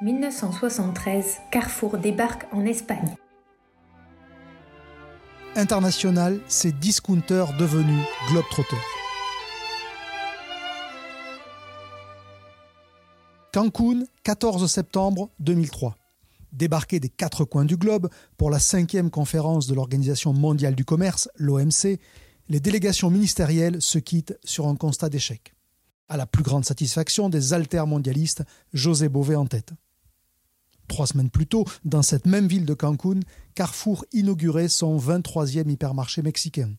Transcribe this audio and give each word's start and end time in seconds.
1973, 0.00 1.38
Carrefour 1.50 1.98
débarque 1.98 2.46
en 2.52 2.64
Espagne. 2.64 3.16
International, 5.56 6.38
c'est 6.46 6.78
discounter 6.78 7.44
devenu 7.58 7.98
globetrotter. 8.30 8.76
Cancun, 13.52 14.04
14 14.22 14.70
septembre 14.70 15.30
2003. 15.40 15.96
Débarqué 16.52 17.00
des 17.00 17.08
quatre 17.08 17.44
coins 17.44 17.64
du 17.64 17.76
globe 17.76 18.08
pour 18.36 18.50
la 18.50 18.60
cinquième 18.60 19.10
conférence 19.10 19.66
de 19.66 19.74
l'Organisation 19.74 20.32
mondiale 20.32 20.76
du 20.76 20.84
commerce, 20.84 21.28
l'OMC, 21.34 21.98
les 22.48 22.60
délégations 22.60 23.10
ministérielles 23.10 23.82
se 23.82 23.98
quittent 23.98 24.38
sur 24.44 24.68
un 24.68 24.76
constat 24.76 25.08
d'échec. 25.08 25.54
À 26.08 26.16
la 26.16 26.26
plus 26.26 26.44
grande 26.44 26.64
satisfaction 26.64 27.28
des 27.28 27.52
altermondialistes, 27.52 28.44
José 28.72 29.08
Bové 29.08 29.34
en 29.34 29.46
tête. 29.46 29.72
Trois 30.88 31.06
semaines 31.06 31.30
plus 31.30 31.46
tôt, 31.46 31.64
dans 31.84 32.02
cette 32.02 32.26
même 32.26 32.48
ville 32.48 32.64
de 32.64 32.74
Cancun, 32.74 33.20
Carrefour 33.54 34.04
inaugurait 34.12 34.68
son 34.68 34.98
23e 34.98 35.70
hypermarché 35.70 36.22
mexicain. 36.22 36.74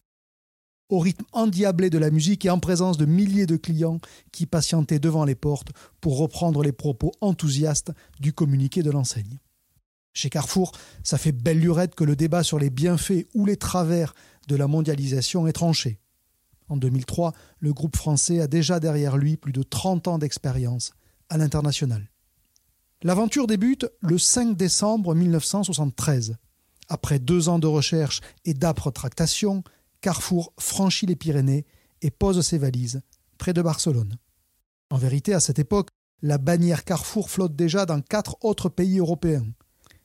Au 0.90 0.98
rythme 0.98 1.26
endiablé 1.32 1.92
de 1.92 2.00
la 2.00 2.10
musique 2.10 2.46
et 2.46 2.50
en 2.50 2.60
présence 2.60 2.98
de 2.98 3.06
milliers 3.06 3.46
de 3.46 3.58
clients 3.58 4.00
qui 4.32 4.48
patientaient 4.48 5.00
devant 5.00 5.24
les 5.24 5.36
portes 5.36 5.70
pour 6.02 6.18
reprendre 6.18 6.64
les 6.64 6.72
propos 6.72 7.12
enthousiastes 7.22 7.92
du 8.20 8.34
communiqué 8.34 8.82
de 8.82 8.90
l'enseigne. 8.90 9.38
Chez 10.14 10.32
Carrefour, 10.32 10.72
ça 11.04 11.20
fait 11.20 11.32
belle 11.32 11.60
lurette 11.60 11.94
que 11.94 12.04
le 12.04 12.16
débat 12.16 12.44
sur 12.44 12.58
les 12.58 12.72
bienfaits 12.72 13.28
ou 13.36 13.46
les 13.46 13.58
travers 13.58 14.16
de 14.48 14.56
la 14.56 14.68
mondialisation 14.68 15.46
est 15.46 15.54
tranché. 15.54 16.00
En 16.70 16.78
2003, 16.78 17.34
le 17.60 17.74
groupe 17.74 17.96
français 17.96 18.42
a 18.42 18.48
déjà 18.48 18.80
derrière 18.80 19.18
lui 19.18 19.38
plus 19.38 19.54
de 19.54 19.62
30 19.62 20.08
ans 20.08 20.18
d'expérience 20.18 20.94
à 21.30 21.38
l'international. 21.38 22.10
L'aventure 23.02 23.48
débute 23.48 23.88
le 24.02 24.18
5 24.18 24.58
décembre 24.58 25.16
1973. 25.16 26.36
Après 26.90 27.18
deux 27.18 27.48
ans 27.48 27.58
de 27.58 27.66
recherche 27.66 28.20
et 28.44 28.54
d'âpres 28.54 28.92
tractations, 28.92 29.64
Carrefour 30.02 30.52
franchit 30.60 31.06
les 31.06 31.16
Pyrénées 31.16 31.66
et 32.02 32.12
pose 32.12 32.42
ses 32.42 32.58
valises 32.58 33.02
près 33.38 33.54
de 33.54 33.62
Barcelone. 33.62 34.18
En 34.90 34.98
vérité, 34.98 35.34
à 35.34 35.40
cette 35.40 35.60
époque, 35.60 35.88
la 36.22 36.38
bannière 36.38 36.84
Carrefour 36.84 37.30
flotte 37.30 37.56
déjà 37.56 37.86
dans 37.86 38.02
quatre 38.02 38.36
autres 38.42 38.68
pays 38.68 39.00
européens. 39.00 39.46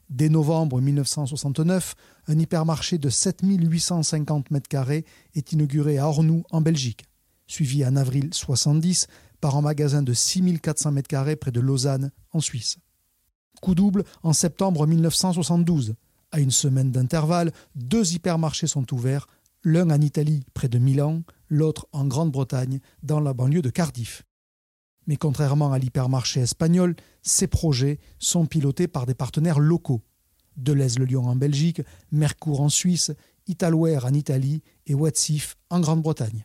Dès 0.09 0.29
novembre 0.29 0.81
1969, 0.81 1.97
un 2.29 2.39
hypermarché 2.39 2.99
de 2.99 3.11
7850 3.11 4.53
m2 4.53 5.05
est 5.35 5.53
inauguré 5.53 5.99
à 5.99 6.07
Ornou, 6.07 6.45
en 6.53 6.61
Belgique, 6.61 7.07
suivi 7.49 7.85
en 7.85 7.97
avril 7.97 8.27
1970 8.27 9.09
par 9.41 9.57
un 9.57 9.63
magasin 9.63 10.03
de 10.05 10.13
6400 10.13 10.93
m2 10.93 11.35
près 11.35 11.51
de 11.51 11.61
Lausanne, 11.61 12.13
en 12.31 12.39
Suisse. 12.39 12.79
Coup 13.65 13.75
double 13.75 14.05
en 14.23 14.35
septembre 14.35 14.87
1972. 14.87 15.95
À 16.33 16.41
une 16.41 16.51
semaine 16.51 16.93
d'intervalle, 16.93 17.51
deux 17.75 18.13
hypermarchés 18.13 18.67
sont 18.67 18.93
ouverts, 18.93 19.27
l'un 19.63 19.89
en 19.89 20.03
Italie 20.03 20.45
près 20.53 20.69
de 20.69 20.79
Milan, 20.79 21.23
l'autre 21.49 21.89
en 21.93 22.05
Grande-Bretagne 22.05 22.81
dans 23.03 23.21
la 23.21 23.33
banlieue 23.33 23.63
de 23.63 23.71
Cardiff. 23.71 24.23
Mais 25.07 25.17
contrairement 25.17 25.73
à 25.73 25.79
l'hypermarché 25.79 26.41
espagnol, 26.41 26.95
ces 27.23 27.47
projets 27.47 28.01
sont 28.19 28.45
pilotés 28.45 28.87
par 28.87 29.07
des 29.07 29.15
partenaires 29.15 29.61
locaux. 29.61 30.03
Deleuze-le-Lyon 30.59 31.25
en 31.25 31.35
Belgique, 31.35 31.81
Mercourt 32.13 32.61
en 32.61 32.69
Suisse, 32.69 33.13
Italware 33.47 34.05
en 34.05 34.13
Italie 34.13 34.61
et 34.87 34.93
Watsif 34.93 35.57
en 35.71 35.81
Grande-Bretagne. 35.81 36.45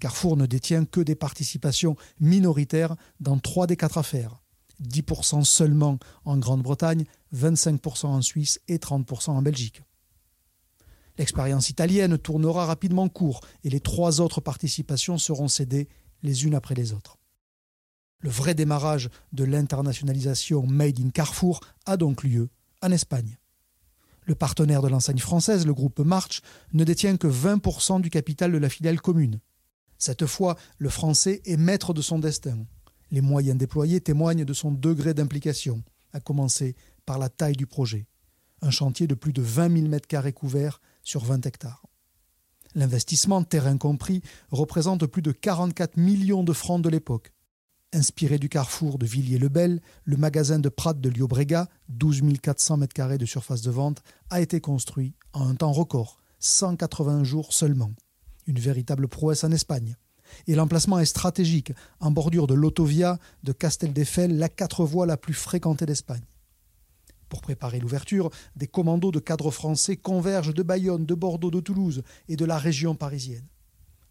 Carrefour 0.00 0.36
ne 0.36 0.44
détient 0.44 0.84
que 0.84 1.00
des 1.00 1.14
participations 1.14 1.96
minoritaires 2.20 2.94
dans 3.20 3.38
trois 3.38 3.66
des 3.66 3.78
quatre 3.78 3.96
affaires. 3.96 4.42
10% 4.82 5.44
seulement 5.44 5.98
en 6.24 6.36
Grande-Bretagne, 6.38 7.04
25% 7.34 8.06
en 8.06 8.22
Suisse 8.22 8.60
et 8.68 8.78
30% 8.78 9.30
en 9.30 9.42
Belgique. 9.42 9.82
L'expérience 11.18 11.70
italienne 11.70 12.18
tournera 12.18 12.66
rapidement 12.66 13.08
court 13.08 13.40
et 13.64 13.70
les 13.70 13.80
trois 13.80 14.20
autres 14.20 14.40
participations 14.40 15.18
seront 15.18 15.48
cédées 15.48 15.88
les 16.22 16.44
unes 16.44 16.54
après 16.54 16.74
les 16.74 16.92
autres. 16.92 17.18
Le 18.20 18.30
vrai 18.30 18.54
démarrage 18.54 19.10
de 19.32 19.44
l'internationalisation 19.44 20.66
Made 20.66 21.00
in 21.00 21.10
Carrefour 21.10 21.60
a 21.84 21.96
donc 21.96 22.22
lieu 22.22 22.48
en 22.82 22.90
Espagne. 22.90 23.38
Le 24.24 24.34
partenaire 24.34 24.82
de 24.82 24.88
l'enseigne 24.88 25.18
française, 25.18 25.66
le 25.66 25.74
groupe 25.74 26.00
March, 26.00 26.40
ne 26.72 26.84
détient 26.84 27.16
que 27.16 27.28
20% 27.28 28.00
du 28.00 28.10
capital 28.10 28.52
de 28.52 28.58
la 28.58 28.68
filiale 28.68 29.00
commune. 29.00 29.40
Cette 29.98 30.26
fois, 30.26 30.56
le 30.78 30.88
français 30.88 31.40
est 31.44 31.56
maître 31.56 31.94
de 31.94 32.02
son 32.02 32.18
destin. 32.18 32.66
Les 33.10 33.20
moyens 33.20 33.58
déployés 33.58 34.00
témoignent 34.00 34.44
de 34.44 34.52
son 34.52 34.72
degré 34.72 35.14
d'implication, 35.14 35.82
à 36.12 36.20
commencer 36.20 36.74
par 37.04 37.18
la 37.18 37.28
taille 37.28 37.56
du 37.56 37.66
projet. 37.66 38.06
Un 38.62 38.70
chantier 38.70 39.06
de 39.06 39.14
plus 39.14 39.32
de 39.32 39.42
20 39.42 39.88
000 39.88 39.88
m2 39.88 40.32
couverts 40.32 40.80
sur 41.02 41.24
20 41.24 41.46
hectares. 41.46 41.86
L'investissement, 42.74 43.42
terrain 43.42 43.78
compris, 43.78 44.22
représente 44.50 45.06
plus 45.06 45.22
de 45.22 45.32
44 45.32 45.96
millions 45.96 46.42
de 46.42 46.52
francs 46.52 46.82
de 46.82 46.88
l'époque. 46.88 47.32
Inspiré 47.92 48.38
du 48.38 48.48
carrefour 48.48 48.98
de 48.98 49.06
Villiers-le-Bel, 49.06 49.80
le 50.04 50.16
magasin 50.16 50.58
de 50.58 50.68
Prat 50.68 50.92
de 50.92 51.08
Liobrega, 51.08 51.68
12 51.88 52.22
400 52.42 52.80
m2 52.80 53.16
de 53.16 53.24
surface 53.24 53.62
de 53.62 53.70
vente, 53.70 54.02
a 54.28 54.40
été 54.40 54.60
construit 54.60 55.14
en 55.32 55.48
un 55.48 55.54
temps 55.54 55.72
record, 55.72 56.18
180 56.40 57.24
jours 57.24 57.52
seulement. 57.52 57.92
Une 58.46 58.58
véritable 58.58 59.08
prouesse 59.08 59.44
en 59.44 59.52
Espagne. 59.52 59.96
Et 60.46 60.54
l'emplacement 60.54 60.98
est 60.98 61.06
stratégique, 61.06 61.72
en 62.00 62.10
bordure 62.10 62.46
de 62.46 62.54
l'autovia 62.54 63.18
de 63.42 63.52
Casteldefel, 63.52 64.38
la 64.38 64.48
quatre 64.48 64.84
voies 64.84 65.06
la 65.06 65.16
plus 65.16 65.34
fréquentée 65.34 65.86
d'Espagne. 65.86 66.24
Pour 67.28 67.40
préparer 67.40 67.80
l'ouverture, 67.80 68.30
des 68.54 68.68
commandos 68.68 69.10
de 69.10 69.18
cadres 69.18 69.50
français 69.50 69.96
convergent 69.96 70.54
de 70.54 70.62
Bayonne, 70.62 71.06
de 71.06 71.14
Bordeaux, 71.14 71.50
de 71.50 71.60
Toulouse 71.60 72.02
et 72.28 72.36
de 72.36 72.44
la 72.44 72.58
région 72.58 72.94
parisienne. 72.94 73.46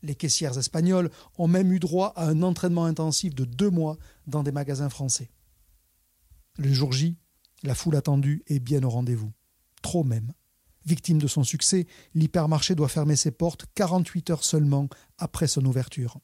Les 0.03 0.15
caissières 0.15 0.57
espagnoles 0.57 1.09
ont 1.37 1.47
même 1.47 1.71
eu 1.71 1.79
droit 1.79 2.13
à 2.15 2.27
un 2.27 2.43
entraînement 2.43 2.85
intensif 2.85 3.33
de 3.33 3.45
deux 3.45 3.69
mois 3.69 3.97
dans 4.27 4.43
des 4.43 4.51
magasins 4.51 4.89
français. 4.89 5.31
Le 6.57 6.71
jour 6.71 6.91
J, 6.91 7.17
la 7.63 7.73
foule 7.73 7.95
attendue 7.95 8.43
est 8.47 8.59
bien 8.59 8.83
au 8.83 8.89
rendez-vous. 8.89 9.31
Trop 9.81 10.03
même. 10.03 10.33
Victime 10.85 11.17
de 11.17 11.27
son 11.27 11.43
succès, 11.43 11.87
l'hypermarché 12.13 12.75
doit 12.75 12.87
fermer 12.87 13.15
ses 13.15 13.31
portes 13.31 13.65
48 13.75 14.29
heures 14.29 14.43
seulement 14.43 14.87
après 15.17 15.47
son 15.47 15.65
ouverture. 15.65 16.19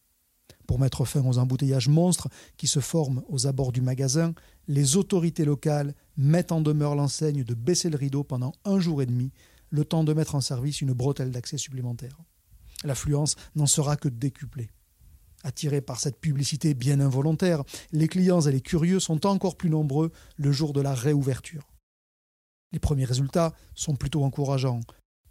Pour 0.68 0.80
mettre 0.80 1.04
fin 1.04 1.26
aux 1.26 1.38
embouteillages 1.38 1.90
monstres 1.90 2.30
qui 2.58 2.68
se 2.68 2.80
forment 2.80 3.24
aux 3.28 3.48
abords 3.48 3.72
du 3.72 3.82
magasin, 3.82 4.34
les 4.68 4.96
autorités 4.96 5.46
locales 5.46 5.96
mettent 6.16 6.52
en 6.52 6.62
demeure 6.62 6.96
l'enseigne 6.96 7.44
de 7.44 7.56
baisser 7.56 7.90
le 7.90 7.98
rideau 7.98 8.24
pendant 8.24 8.54
un 8.64 8.80
jour 8.80 9.02
et 9.02 9.06
demi, 9.06 9.32
le 9.70 9.84
temps 9.84 10.04
de 10.04 10.14
mettre 10.14 10.36
en 10.36 10.42
service 10.42 10.82
une 10.82 10.94
bretelle 10.94 11.32
d'accès 11.32 11.58
supplémentaire. 11.58 12.18
L'affluence 12.84 13.36
n'en 13.56 13.66
sera 13.66 13.96
que 13.96 14.10
décuplée. 14.10 14.70
Attirés 15.44 15.82
par 15.82 16.00
cette 16.00 16.20
publicité 16.20 16.74
bien 16.74 17.00
involontaire, 17.00 17.64
les 17.92 18.08
clients 18.08 18.42
et 18.42 18.52
les 18.52 18.62
curieux 18.62 19.00
sont 19.00 19.26
encore 19.26 19.58
plus 19.58 19.70
nombreux 19.70 20.12
le 20.38 20.52
jour 20.52 20.72
de 20.72 20.82
la 20.82 20.94
réouverture. 20.94 21.71
Les 22.72 22.80
premiers 22.80 23.06
résultats 23.06 23.54
sont 23.76 23.96
plutôt 23.96 24.24
encourageants. 24.24 24.82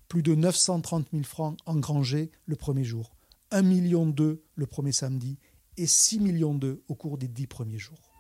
Plus 0.09 0.23
de 0.23 0.35
930 0.35 1.09
000 1.13 1.25
francs 1.25 1.57
engrangés 1.67 2.31
le 2.47 2.57
premier 2.57 2.85
jour, 2.85 3.15
1,2 3.53 3.63
million 3.63 4.15
le 4.55 4.67
premier 4.67 4.93
samedi 4.93 5.39
et 5.77 5.87
6 5.87 6.21
millions 6.21 6.55
d'eux 6.55 6.83
au 6.89 6.95
cours 6.95 7.17
des 7.17 7.29
dix 7.29 7.47
premiers 7.47 7.79
jours. 7.79 8.13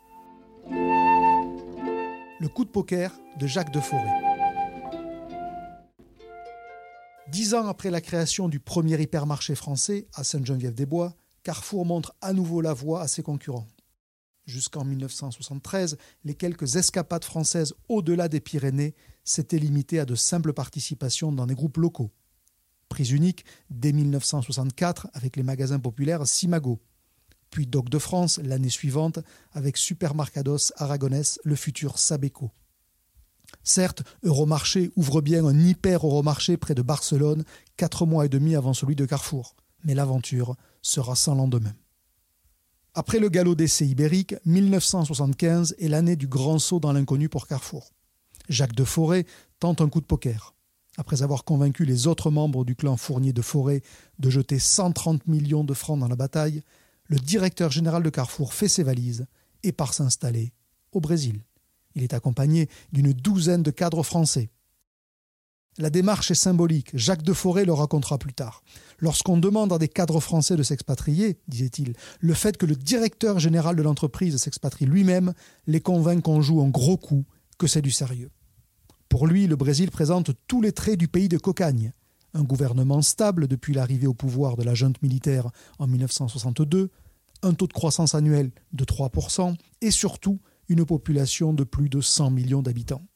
Le 0.68 2.48
coup 2.48 2.64
de 2.64 2.70
poker 2.70 3.12
de 3.38 3.46
Jacques 3.46 3.72
Deforêt. 3.72 4.30
Dix 7.28 7.54
ans 7.54 7.66
après 7.66 7.90
la 7.90 8.00
création 8.00 8.48
du 8.48 8.58
premier 8.60 9.00
hypermarché 9.00 9.54
français 9.54 10.08
à 10.14 10.24
Sainte-Geneviève-des-Bois, 10.24 11.14
Carrefour 11.42 11.84
montre 11.86 12.14
à 12.20 12.32
nouveau 12.32 12.60
la 12.60 12.72
voie 12.72 13.02
à 13.02 13.08
ses 13.08 13.22
concurrents. 13.22 13.68
Jusqu'en 14.50 14.84
1973, 14.84 15.96
les 16.24 16.34
quelques 16.34 16.76
escapades 16.76 17.24
françaises 17.24 17.72
au-delà 17.88 18.28
des 18.28 18.40
Pyrénées 18.40 18.94
s'étaient 19.22 19.58
limitées 19.58 20.00
à 20.00 20.04
de 20.04 20.16
simples 20.16 20.52
participations 20.52 21.30
dans 21.30 21.46
des 21.46 21.54
groupes 21.54 21.76
locaux 21.76 22.10
prise 22.90 23.12
unique 23.12 23.46
dès 23.70 23.92
1964 23.92 25.08
avec 25.14 25.36
les 25.36 25.42
magasins 25.42 25.78
populaires 25.78 26.26
Simago, 26.26 26.82
puis 27.48 27.66
Doc 27.66 27.88
de 27.88 27.98
France 27.98 28.38
l'année 28.42 28.68
suivante 28.68 29.20
avec 29.52 29.78
Supermarcados 29.78 30.72
Aragonès, 30.76 31.40
le 31.44 31.54
futur 31.54 31.98
Sabeco. 31.98 32.50
Certes, 33.62 34.02
Euromarché 34.22 34.90
ouvre 34.96 35.20
bien 35.20 35.46
un 35.46 35.58
hyper 35.58 36.04
Euromarché 36.04 36.56
près 36.56 36.74
de 36.74 36.82
Barcelone, 36.82 37.44
quatre 37.76 38.06
mois 38.06 38.26
et 38.26 38.28
demi 38.28 38.54
avant 38.54 38.74
celui 38.74 38.96
de 38.96 39.06
Carrefour. 39.06 39.56
Mais 39.84 39.94
l'aventure 39.94 40.56
sera 40.82 41.16
sans 41.16 41.34
lendemain. 41.34 41.74
Après 42.94 43.20
le 43.20 43.28
galop 43.28 43.54
d'essai 43.54 43.86
ibérique, 43.86 44.34
1975 44.46 45.76
est 45.78 45.86
l'année 45.86 46.16
du 46.16 46.26
grand 46.26 46.58
saut 46.58 46.80
dans 46.80 46.92
l'inconnu 46.92 47.28
pour 47.28 47.46
Carrefour. 47.46 47.92
Jacques 48.48 48.74
de 48.74 48.82
Forêt 48.82 49.26
tente 49.60 49.80
un 49.80 49.88
coup 49.88 50.00
de 50.00 50.06
poker. 50.06 50.56
Après 50.96 51.22
avoir 51.22 51.44
convaincu 51.44 51.84
les 51.84 52.08
autres 52.08 52.32
membres 52.32 52.64
du 52.64 52.74
clan 52.74 52.96
Fournier 52.96 53.32
de 53.32 53.42
Forêt 53.42 53.82
de 54.18 54.28
jeter 54.28 54.58
130 54.58 55.28
millions 55.28 55.62
de 55.62 55.72
francs 55.72 56.00
dans 56.00 56.08
la 56.08 56.16
bataille, 56.16 56.64
le 57.04 57.18
directeur 57.18 57.70
général 57.70 58.02
de 58.02 58.10
Carrefour 58.10 58.54
fait 58.54 58.68
ses 58.68 58.82
valises 58.82 59.26
et 59.62 59.70
part 59.70 59.94
s'installer 59.94 60.52
au 60.90 61.00
Brésil. 61.00 61.44
Il 61.94 62.02
est 62.02 62.14
accompagné 62.14 62.68
d'une 62.92 63.12
douzaine 63.12 63.62
de 63.62 63.70
cadres 63.70 64.02
français. 64.02 64.50
La 65.80 65.88
démarche 65.88 66.30
est 66.30 66.34
symbolique. 66.34 66.90
Jacques 66.92 67.22
de 67.22 67.32
Forêt 67.32 67.64
le 67.64 67.72
racontera 67.72 68.18
plus 68.18 68.34
tard. 68.34 68.62
Lorsqu'on 68.98 69.38
demande 69.38 69.72
à 69.72 69.78
des 69.78 69.88
cadres 69.88 70.20
français 70.20 70.54
de 70.54 70.62
s'expatrier, 70.62 71.38
disait-il, 71.48 71.94
le 72.20 72.34
fait 72.34 72.58
que 72.58 72.66
le 72.66 72.76
directeur 72.76 73.38
général 73.38 73.76
de 73.76 73.82
l'entreprise 73.82 74.36
s'expatrie 74.36 74.84
lui-même 74.84 75.32
les 75.66 75.80
convainc 75.80 76.22
qu'on 76.22 76.42
joue 76.42 76.60
un 76.60 76.68
gros 76.68 76.98
coup, 76.98 77.24
que 77.56 77.66
c'est 77.66 77.80
du 77.80 77.90
sérieux. 77.90 78.30
Pour 79.08 79.26
lui, 79.26 79.46
le 79.46 79.56
Brésil 79.56 79.90
présente 79.90 80.32
tous 80.46 80.60
les 80.60 80.72
traits 80.72 80.98
du 80.98 81.08
pays 81.08 81.30
de 81.30 81.38
cocagne. 81.38 81.94
Un 82.34 82.42
gouvernement 82.42 83.00
stable 83.00 83.48
depuis 83.48 83.72
l'arrivée 83.72 84.06
au 84.06 84.12
pouvoir 84.12 84.58
de 84.58 84.64
la 84.64 84.74
junte 84.74 85.00
militaire 85.00 85.50
en 85.78 85.86
1962, 85.86 86.90
un 87.42 87.54
taux 87.54 87.66
de 87.66 87.72
croissance 87.72 88.14
annuel 88.14 88.50
de 88.74 88.84
3% 88.84 89.56
et 89.80 89.90
surtout 89.90 90.40
une 90.68 90.84
population 90.84 91.54
de 91.54 91.64
plus 91.64 91.88
de 91.88 92.02
100 92.02 92.32
millions 92.32 92.60
d'habitants. 92.60 93.06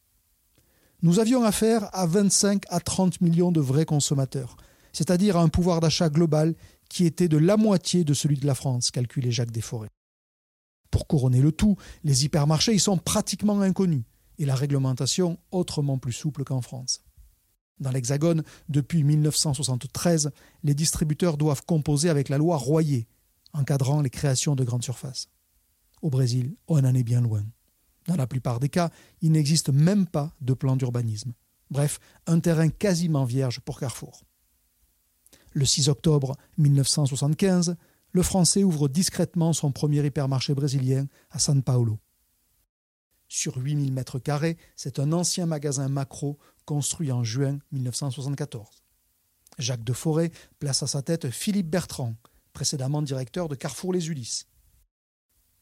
Nous 1.02 1.18
avions 1.18 1.44
affaire 1.44 1.88
à 1.92 2.06
25 2.06 2.64
à 2.68 2.80
30 2.80 3.20
millions 3.20 3.52
de 3.52 3.60
vrais 3.60 3.84
consommateurs, 3.84 4.56
c'est-à-dire 4.92 5.36
à 5.36 5.42
un 5.42 5.48
pouvoir 5.48 5.80
d'achat 5.80 6.08
global 6.08 6.54
qui 6.88 7.04
était 7.04 7.28
de 7.28 7.36
la 7.36 7.56
moitié 7.56 8.04
de 8.04 8.14
celui 8.14 8.36
de 8.36 8.46
la 8.46 8.54
France, 8.54 8.90
calculait 8.90 9.30
Jacques 9.30 9.50
Desforêts. 9.50 9.90
Pour 10.90 11.06
couronner 11.06 11.40
le 11.40 11.50
tout, 11.50 11.76
les 12.04 12.24
hypermarchés 12.24 12.74
y 12.74 12.78
sont 12.78 12.98
pratiquement 12.98 13.60
inconnus 13.60 14.04
et 14.38 14.46
la 14.46 14.54
réglementation 14.54 15.38
autrement 15.50 15.98
plus 15.98 16.12
souple 16.12 16.44
qu'en 16.44 16.60
France. 16.60 17.02
Dans 17.80 17.90
l'Hexagone, 17.90 18.44
depuis 18.68 19.02
1973, 19.02 20.30
les 20.62 20.74
distributeurs 20.74 21.36
doivent 21.36 21.64
composer 21.66 22.08
avec 22.08 22.28
la 22.28 22.38
loi 22.38 22.56
Royer, 22.56 23.08
encadrant 23.52 24.00
les 24.00 24.10
créations 24.10 24.54
de 24.54 24.64
grandes 24.64 24.84
surfaces. 24.84 25.28
Au 26.02 26.10
Brésil, 26.10 26.54
on 26.68 26.84
en 26.84 26.94
est 26.94 27.02
bien 27.02 27.20
loin. 27.20 27.44
Dans 28.06 28.16
la 28.16 28.26
plupart 28.26 28.60
des 28.60 28.68
cas, 28.68 28.90
il 29.22 29.32
n'existe 29.32 29.70
même 29.70 30.06
pas 30.06 30.34
de 30.40 30.54
plan 30.54 30.76
d'urbanisme. 30.76 31.32
Bref, 31.70 31.98
un 32.26 32.40
terrain 32.40 32.68
quasiment 32.68 33.24
vierge 33.24 33.60
pour 33.60 33.80
Carrefour. 33.80 34.24
Le 35.52 35.64
6 35.64 35.88
octobre 35.88 36.36
1975, 36.58 37.76
le 38.12 38.22
Français 38.22 38.62
ouvre 38.62 38.88
discrètement 38.88 39.52
son 39.52 39.72
premier 39.72 40.04
hypermarché 40.04 40.54
brésilien 40.54 41.06
à 41.30 41.38
São 41.38 41.62
Paulo. 41.62 41.98
Sur 43.28 43.56
8000 43.56 43.92
mètres 43.92 44.18
carrés, 44.18 44.56
c'est 44.76 44.98
un 44.98 45.12
ancien 45.12 45.46
magasin 45.46 45.88
macro 45.88 46.38
construit 46.64 47.10
en 47.10 47.24
juin 47.24 47.58
1974. 47.72 48.84
Jacques 49.58 49.84
de 49.84 49.92
Forêt 49.92 50.30
place 50.58 50.82
à 50.82 50.86
sa 50.86 51.02
tête 51.02 51.30
Philippe 51.30 51.70
Bertrand, 51.70 52.14
précédemment 52.52 53.02
directeur 53.02 53.48
de 53.48 53.54
Carrefour 53.54 53.92
Les 53.92 54.08
Ulysses. 54.08 54.46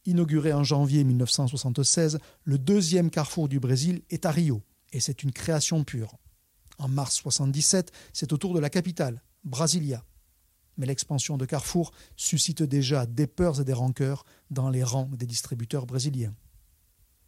Inauguré 0.04 0.52
en 0.52 0.64
janvier 0.64 1.04
1976, 1.04 2.19
le 2.43 2.58
deuxième 2.58 3.08
carrefour 3.08 3.49
du 3.49 3.60
Brésil 3.60 4.02
est 4.10 4.26
à 4.26 4.32
Rio, 4.32 4.62
et 4.93 4.99
c'est 4.99 5.22
une 5.22 5.31
création 5.31 5.84
pure. 5.84 6.16
En 6.78 6.88
mars 6.88 7.19
1977, 7.19 7.93
c'est 8.12 8.32
au 8.32 8.37
tour 8.37 8.52
de 8.52 8.58
la 8.58 8.69
capitale, 8.69 9.22
Brasilia. 9.44 10.04
Mais 10.76 10.87
l'expansion 10.87 11.37
de 11.37 11.44
Carrefour 11.44 11.93
suscite 12.16 12.64
déjà 12.64 13.06
des 13.06 13.28
peurs 13.28 13.60
et 13.60 13.64
des 13.64 13.72
rancœurs 13.72 14.25
dans 14.50 14.70
les 14.70 14.82
rangs 14.82 15.08
des 15.12 15.26
distributeurs 15.26 15.87
brésiliens. 15.87 16.34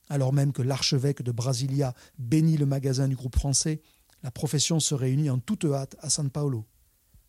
Alors 0.08 0.32
même 0.32 0.52
que 0.52 0.62
l'archevêque 0.62 1.22
de 1.22 1.30
Brasilia 1.30 1.94
bénit 2.18 2.56
le 2.56 2.66
magasin 2.66 3.06
du 3.06 3.14
groupe 3.14 3.36
français, 3.36 3.82
la 4.24 4.32
profession 4.32 4.80
se 4.80 4.94
réunit 4.94 5.30
en 5.30 5.38
toute 5.38 5.64
hâte 5.66 5.94
à 6.00 6.10
San 6.10 6.28
Paulo. 6.28 6.66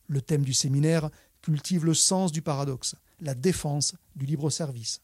Le 0.07 0.21
thème 0.21 0.44
du 0.44 0.53
séminaire 0.53 1.12
cultive 1.44 1.86
le 1.86 1.94
sens 1.94 2.31
du 2.31 2.41
paradoxe, 2.41 2.95
la 3.19 3.36
défense 3.36 3.95
du 4.15 4.25
libre 4.25 4.50
service. 4.50 5.01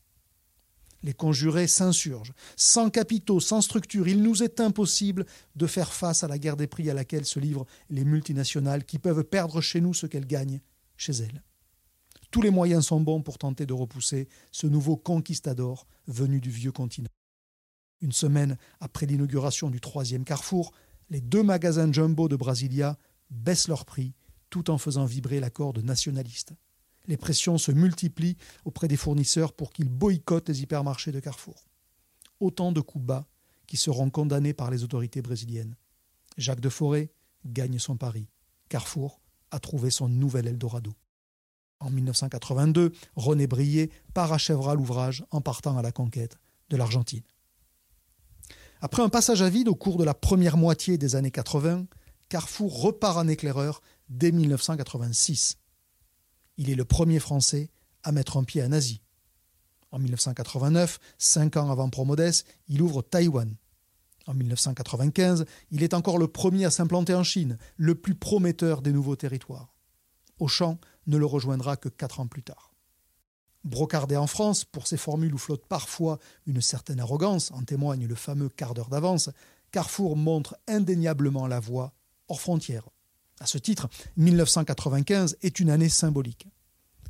Les 1.03 1.13
conjurés 1.13 1.68
s'insurgent. 1.68 2.33
Sans 2.56 2.89
capitaux, 2.89 3.39
sans 3.39 3.62
structure, 3.62 4.07
il 4.07 4.21
nous 4.21 4.44
est 4.44 4.59
impossible 4.59 5.25
de 5.56 5.68
faire 5.68 5.94
face 5.94 6.24
à 6.24 6.27
la 6.27 6.38
guerre 6.38 6.57
des 6.57 6.68
prix 6.68 6.89
à 6.89 6.94
laquelle 6.94 7.25
se 7.25 7.39
livrent 7.39 7.65
les 7.89 8.06
multinationales 8.06 8.86
qui 8.86 9.00
peuvent 9.00 9.24
perdre 9.24 9.62
chez 9.62 9.81
nous 9.81 9.94
ce 9.94 10.06
qu'elles 10.06 10.27
gagnent 10.27 10.62
chez 10.98 11.13
elles. 11.13 11.44
Tous 12.30 12.42
les 12.42 12.51
moyens 12.51 12.86
sont 12.86 13.01
bons 13.01 13.21
pour 13.21 13.38
tenter 13.38 13.65
de 13.65 13.74
repousser 13.74 14.30
ce 14.51 14.68
nouveau 14.68 14.95
conquistador 14.95 15.88
venu 16.07 16.39
du 16.39 16.50
vieux 16.50 16.71
continent. 16.71 17.09
Une 18.00 18.12
semaine 18.12 18.57
après 18.80 19.06
l'inauguration 19.06 19.69
du 19.69 19.81
troisième 19.81 20.24
carrefour, 20.24 20.71
les 21.09 21.21
deux 21.21 21.44
magasins 21.44 21.92
Jumbo 21.92 22.30
de 22.30 22.36
Brasilia 22.36 22.98
baissent 23.30 23.68
leur 23.68 23.86
prix 23.86 24.13
tout 24.50 24.69
en 24.69 24.77
faisant 24.77 25.06
vibrer 25.06 25.39
la 25.39 25.50
corde 25.50 25.83
nationaliste 25.83 26.53
les 27.07 27.18
pressions 27.18 27.57
se 27.57 27.71
multiplient 27.71 28.38
auprès 28.65 28.88
des 28.88 28.98
fournisseurs 28.98 29.53
pour 29.53 29.71
qu'ils 29.71 29.89
boycottent 29.89 30.50
les 30.50 30.62
hypermarchés 30.62 31.12
de 31.12 31.19
Carrefour. 31.19 31.65
Autant 32.39 32.71
de 32.71 32.81
coups 32.81 33.06
bas 33.06 33.27
qui 33.68 33.77
seront 33.77 34.09
condamnés 34.09 34.53
par 34.53 34.71
les 34.71 34.83
autorités 34.83 35.21
brésiliennes. 35.21 35.75
Jacques 36.38 36.59
de 36.59 36.69
Forêt 36.69 37.12
gagne 37.45 37.80
son 37.80 37.98
pari. 37.98 38.27
Carrefour 38.69 39.21
a 39.51 39.59
trouvé 39.59 39.89
son 39.92 40.09
nouvel 40.09 40.48
Eldorado. 40.48 40.94
En 41.80 41.89
1982, 41.89 42.92
René 43.15 43.48
Brier 43.48 43.89
parachèvera 44.13 44.75
l'ouvrage 44.75 45.25
en 45.31 45.42
partant 45.42 45.77
à 45.77 45.81
la 45.81 45.92
conquête 45.92 46.38
de 46.69 46.77
l'Argentine. 46.77 47.24
Après 48.81 49.03
un 49.03 49.09
passage 49.09 49.42
à 49.42 49.50
vide 49.50 49.68
au 49.68 49.75
cours 49.75 49.98
de 49.98 50.03
la 50.03 50.13
première 50.13 50.57
moitié 50.57 50.98
des 50.98 51.15
années 51.15 51.31
80, 51.31 51.86
Carrefour 52.30 52.81
repart 52.81 53.18
en 53.18 53.27
éclaireur 53.27 53.81
dès 54.09 54.31
1986 54.31 55.61
il 56.57 56.69
est 56.69 56.75
le 56.75 56.86
premier 56.86 57.19
Français 57.19 57.69
à 58.03 58.12
mettre 58.12 58.38
un 58.38 58.44
pied 58.44 58.63
en 58.63 58.71
Asie. 58.71 59.01
En 59.92 60.00
1989, 60.00 61.00
cinq 61.18 61.57
ans 61.57 61.69
avant 61.69 61.89
Promodes, 61.89 62.44
il 62.68 62.81
ouvre 62.81 63.01
Taïwan. 63.01 63.56
En 64.27 64.33
1995, 64.33 65.45
il 65.72 65.84
est 65.84 65.93
encore 65.93 66.17
le 66.17 66.27
premier 66.27 66.65
à 66.65 66.72
s'implanter 66.72 67.13
en 67.13 67.24
Chine, 67.24 67.58
le 67.75 67.96
plus 67.96 68.15
prometteur 68.15 68.81
des 68.81 68.93
nouveaux 68.93 69.15
territoires. 69.15 69.74
Auchan 70.39 70.79
ne 71.08 71.17
le 71.17 71.25
rejoindra 71.25 71.75
que 71.75 71.89
quatre 71.89 72.20
ans 72.20 72.27
plus 72.27 72.43
tard. 72.43 72.74
Brocardé 73.63 74.15
en 74.15 74.27
France 74.27 74.63
pour 74.65 74.88
ses 74.88 74.98
formules 74.98 75.34
où 75.34 75.38
flotte 75.38 75.65
parfois 75.65 76.20
une 76.48 76.62
certaine 76.62 77.00
arrogance, 77.00 77.51
en 77.51 77.63
témoigne 77.63 78.08
le 78.08 78.15
fameux 78.15 78.50
quart 78.50 78.74
d'heure 78.74 78.89
d'avance, 78.89 79.29
Carrefour 79.72 80.17
montre 80.17 80.58
indéniablement 80.67 81.48
la 81.48 81.60
voie 81.60 81.93
hors 82.27 82.41
frontières. 82.41 82.89
À 83.41 83.48
ce 83.48 83.57
titre, 83.57 83.89
1995 84.17 85.38
est 85.41 85.60
une 85.60 85.71
année 85.71 85.89
symbolique. 85.89 86.48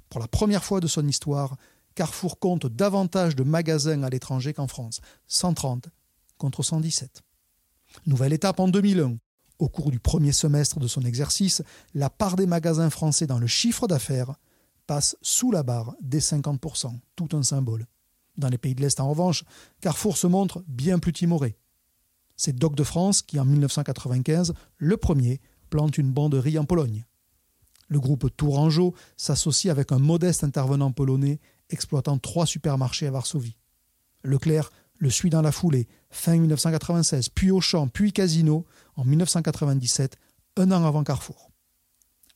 Pour 0.10 0.22
la 0.22 0.30
première 0.30 0.64
fois 0.64 0.80
de 0.80 0.88
son 0.88 1.06
histoire, 1.06 1.58
Carrefour 1.94 2.40
compte 2.40 2.68
davantage 2.68 3.36
de 3.36 3.44
magasins 3.44 4.02
à 4.04 4.10
l'étranger 4.10 4.54
qu'en 4.54 4.68
France, 4.68 5.02
130 5.28 5.90
contre 6.38 6.64
117. 6.64 7.22
Nouvelle 8.06 8.32
étape 8.32 8.62
en 8.62 8.70
2001. 8.70 9.18
Au 9.60 9.68
cours 9.68 9.92
du 9.92 10.00
premier 10.00 10.32
semestre 10.32 10.80
de 10.80 10.88
son 10.88 11.02
exercice, 11.02 11.64
la 11.94 12.10
part 12.10 12.38
des 12.38 12.46
magasins 12.46 12.90
français 12.90 13.28
dans 13.28 13.38
le 13.38 13.48
chiffre 13.48 13.88
d'affaires 13.88 14.34
passe 14.88 15.18
sous 15.22 15.52
la 15.52 15.64
barre 15.64 15.96
des 16.00 16.22
50%, 16.22 16.98
tout 17.18 17.28
un 17.34 17.44
symbole. 17.44 17.88
Dans 18.38 18.48
les 18.48 18.58
pays 18.58 18.74
de 18.74 18.80
l'Est, 18.80 19.02
en 19.02 19.10
revanche, 19.10 19.44
Carrefour 19.82 20.16
se 20.16 20.28
montre 20.28 20.64
bien 20.66 20.98
plus 20.98 21.12
timoré. 21.12 21.58
C'est 22.38 22.56
Doc 22.56 22.74
de 22.74 22.86
France 22.86 23.22
qui, 23.22 23.38
en 23.38 23.44
1995, 23.44 24.54
le 24.78 24.96
premier, 24.96 25.42
plante 25.72 25.98
une 25.98 26.12
banderie 26.12 26.60
en 26.60 26.66
Pologne. 26.66 27.06
Le 27.88 28.00
groupe 28.00 28.30
Tourangeau 28.38 28.94
s'associe 29.18 29.72
avec 29.72 29.92
un 29.92 29.98
modeste 29.98 30.44
intervenant 30.44 30.92
polonais 30.92 31.40
exploitant 31.70 32.20
trois 32.20 32.46
supermarchés 32.46 33.08
à 33.08 33.12
Varsovie. 33.12 33.58
Leclerc 34.24 34.70
le 35.00 35.10
suit 35.10 35.32
dans 35.32 35.42
la 35.42 35.52
foulée, 35.52 35.88
fin 36.12 36.38
1996, 36.38 37.30
puis 37.30 37.50
Auchan, 37.50 37.88
puis 37.88 38.14
Casino 38.14 38.66
en 38.96 39.04
1997, 39.04 40.16
un 40.58 40.72
an 40.72 40.86
avant 40.86 41.04
Carrefour. 41.04 41.50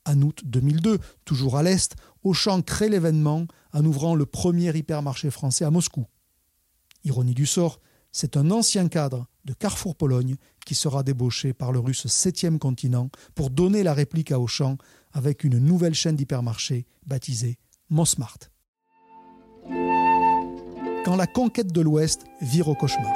En 0.08 0.20
août 0.22 0.42
2002, 0.46 0.98
toujours 1.25 1.58
à 1.58 1.63
l'Est, 1.63 1.96
Auchan 2.24 2.62
crée 2.63 2.89
l'événement 2.89 3.46
en 3.72 3.86
ouvrant 3.86 4.15
le 4.15 4.25
premier 4.25 4.75
hypermarché 4.75 5.30
français 5.30 5.65
à 5.65 5.70
Moscou. 5.70 6.08
Ironie 7.04 7.36
du 7.36 7.46
sort, 7.46 7.82
c'est 8.17 8.38
un 8.38 8.50
ancien 8.50 8.88
cadre 8.88 9.27
de 9.43 9.51
Carrefour 9.51 9.93
Pologne 9.93 10.38
qui 10.65 10.74
sera 10.74 11.03
débauché 11.03 11.51
par 11.51 11.74
le 11.74 11.79
russe 11.79 12.05
7e 12.05 12.60
continent 12.60 13.10
pour 13.36 13.50
donner 13.50 13.84
la 13.84 13.93
réplique 13.93 14.31
à 14.31 14.39
Auchan 14.39 14.77
avec 15.12 15.43
une 15.43 15.60
nouvelle 15.60 15.93
chaîne 15.93 16.15
d'hypermarchés 16.15 16.86
baptisée 17.05 17.57
Mosmart. 17.89 18.38
Quand 21.03 21.17
la 21.17 21.27
conquête 21.27 21.74
de 21.74 21.81
l'Ouest 21.81 22.24
vire 22.39 22.69
au 22.69 22.75
cauchemar. 22.75 23.12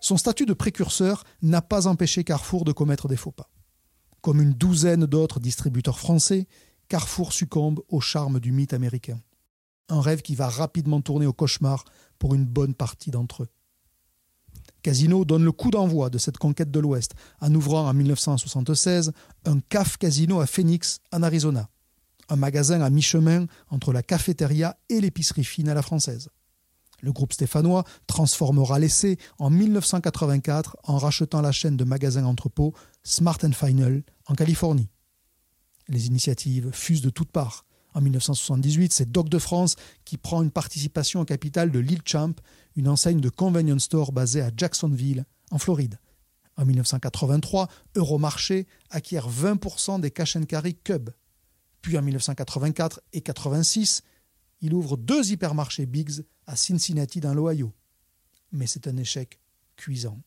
Son 0.00 0.16
statut 0.16 0.46
de 0.46 0.54
précurseur 0.54 1.24
n'a 1.42 1.60
pas 1.60 1.88
empêché 1.88 2.22
Carrefour 2.22 2.64
de 2.64 2.70
commettre 2.70 3.08
des 3.08 3.16
faux 3.16 3.32
pas. 3.32 3.50
Comme 4.20 4.40
une 4.40 4.52
douzaine 4.52 5.06
d'autres 5.06 5.40
distributeurs 5.40 5.98
français, 5.98 6.46
Carrefour 6.86 7.32
succombe 7.32 7.80
au 7.88 8.00
charme 8.00 8.38
du 8.38 8.52
mythe 8.52 8.74
américain. 8.74 9.20
Un 9.88 10.00
rêve 10.00 10.22
qui 10.22 10.34
va 10.34 10.48
rapidement 10.48 11.00
tourner 11.00 11.26
au 11.26 11.32
cauchemar 11.32 11.84
pour 12.18 12.34
une 12.34 12.44
bonne 12.44 12.74
partie 12.74 13.10
d'entre 13.10 13.44
eux. 13.44 13.48
Casino 14.82 15.24
donne 15.24 15.44
le 15.44 15.52
coup 15.52 15.70
d'envoi 15.70 16.10
de 16.10 16.18
cette 16.18 16.38
conquête 16.38 16.70
de 16.70 16.80
l'Ouest 16.80 17.14
en 17.40 17.54
ouvrant 17.54 17.88
en 17.88 17.94
1976 17.94 19.12
un 19.44 19.60
CAF 19.60 19.96
Casino 19.96 20.40
à 20.40 20.46
Phoenix, 20.46 21.00
en 21.12 21.22
Arizona, 21.22 21.68
un 22.28 22.36
magasin 22.36 22.80
à 22.80 22.90
mi-chemin 22.90 23.46
entre 23.70 23.92
la 23.92 24.02
cafétéria 24.02 24.76
et 24.88 25.00
l'épicerie 25.00 25.44
fine 25.44 25.68
à 25.68 25.74
la 25.74 25.82
française. 25.82 26.28
Le 27.00 27.12
groupe 27.12 27.32
stéphanois 27.32 27.84
transformera 28.06 28.78
l'essai 28.78 29.18
en 29.38 29.50
1984 29.50 30.76
en 30.82 30.98
rachetant 30.98 31.40
la 31.40 31.52
chaîne 31.52 31.76
de 31.76 31.84
magasins 31.84 32.24
entrepôts 32.24 32.74
Smart 33.04 33.38
Final 33.52 34.02
en 34.26 34.34
Californie. 34.34 34.90
Les 35.88 36.06
initiatives 36.06 36.70
fusent 36.72 37.02
de 37.02 37.10
toutes 37.10 37.30
parts. 37.30 37.64
En 37.98 38.00
1978, 38.00 38.92
c'est 38.92 39.10
Doc 39.10 39.28
de 39.28 39.40
France 39.40 39.74
qui 40.04 40.18
prend 40.18 40.40
une 40.40 40.52
participation 40.52 41.18
au 41.18 41.24
capital 41.24 41.72
de 41.72 41.80
Lil 41.80 42.02
Champ, 42.04 42.32
une 42.76 42.86
enseigne 42.86 43.20
de 43.20 43.28
convenience 43.28 43.82
store 43.82 44.12
basée 44.12 44.40
à 44.40 44.52
Jacksonville, 44.56 45.24
en 45.50 45.58
Floride. 45.58 45.98
En 46.56 46.64
1983, 46.64 47.66
Euromarché 47.96 48.68
acquiert 48.90 49.28
20% 49.28 50.00
des 50.00 50.12
cash 50.12 50.36
and 50.36 50.44
carry 50.44 50.76
Cub. 50.76 51.10
Puis 51.82 51.98
en 51.98 52.02
1984 52.02 53.00
et 53.14 53.16
1986, 53.16 54.02
il 54.60 54.74
ouvre 54.74 54.96
deux 54.96 55.32
hypermarchés 55.32 55.86
Biggs 55.86 56.22
à 56.46 56.54
Cincinnati 56.54 57.18
dans 57.18 57.34
l'Ohio. 57.34 57.72
Mais 58.52 58.68
c'est 58.68 58.86
un 58.86 58.96
échec 58.96 59.40
cuisant. 59.74 60.20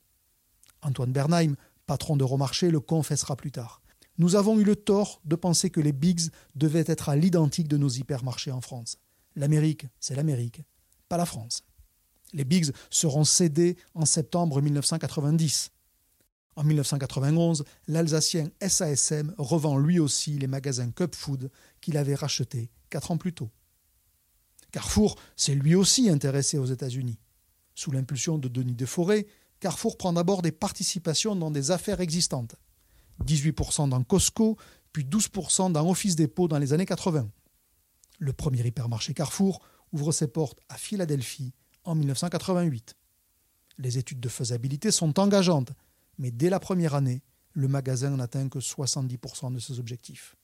Antoine 0.81 1.13
Bernheim, 1.13 1.55
patron 1.85 2.17
d'Euromarché, 2.17 2.69
le 2.69 2.81
confessera 2.81 3.37
plus 3.37 3.53
tard. 3.53 3.81
Nous 4.21 4.35
avons 4.35 4.59
eu 4.59 4.63
le 4.63 4.75
tort 4.75 5.19
de 5.25 5.35
penser 5.35 5.71
que 5.71 5.79
les 5.79 5.93
Biggs 5.93 6.29
devaient 6.53 6.83
être 6.85 7.09
à 7.09 7.15
l'identique 7.15 7.67
de 7.67 7.75
nos 7.75 7.89
hypermarchés 7.89 8.51
en 8.51 8.61
France. 8.61 8.99
L'Amérique, 9.35 9.87
c'est 9.99 10.13
l'Amérique, 10.13 10.61
pas 11.09 11.17
la 11.17 11.25
France. 11.25 11.63
Les 12.31 12.45
Biggs 12.45 12.69
seront 12.91 13.23
cédés 13.23 13.77
en 13.95 14.05
septembre 14.05 14.61
1990. 14.61 15.71
En 16.55 16.63
1991, 16.63 17.63
l'Alsacien 17.87 18.51
SASM 18.61 19.33
revend 19.39 19.79
lui 19.79 19.97
aussi 19.97 20.37
les 20.37 20.45
magasins 20.45 20.91
Cup 20.91 21.15
Food 21.15 21.49
qu'il 21.81 21.97
avait 21.97 22.13
rachetés 22.13 22.69
quatre 22.91 23.09
ans 23.09 23.17
plus 23.17 23.33
tôt. 23.33 23.49
Carrefour 24.71 25.15
s'est 25.35 25.55
lui 25.55 25.73
aussi 25.73 26.11
intéressé 26.11 26.59
aux 26.59 26.65
États-Unis. 26.65 27.17
Sous 27.73 27.89
l'impulsion 27.89 28.37
de 28.37 28.49
Denis 28.49 28.75
Deforest, 28.75 29.25
Carrefour 29.59 29.97
prend 29.97 30.13
d'abord 30.13 30.43
des 30.43 30.51
participations 30.51 31.35
dans 31.35 31.49
des 31.49 31.71
affaires 31.71 32.01
existantes. 32.01 32.55
18% 33.21 33.89
dans 33.89 34.03
Costco, 34.03 34.57
puis 34.93 35.03
12% 35.03 35.71
dans 35.71 35.89
Office 35.89 36.15
Depot 36.15 36.47
dans 36.47 36.59
les 36.59 36.73
années 36.73 36.85
80. 36.85 37.29
Le 38.19 38.33
premier 38.33 38.65
hypermarché 38.65 39.13
Carrefour 39.13 39.61
ouvre 39.91 40.11
ses 40.11 40.27
portes 40.27 40.59
à 40.69 40.77
Philadelphie 40.77 41.53
en 41.83 41.95
1988. 41.95 42.95
Les 43.77 43.97
études 43.97 44.19
de 44.19 44.29
faisabilité 44.29 44.91
sont 44.91 45.19
engageantes, 45.19 45.71
mais 46.17 46.31
dès 46.31 46.49
la 46.49 46.59
première 46.59 46.93
année, 46.93 47.23
le 47.53 47.67
magasin 47.67 48.11
n'atteint 48.11 48.47
que 48.47 48.59
70% 48.59 49.53
de 49.53 49.59
ses 49.59 49.79
objectifs. 49.79 50.35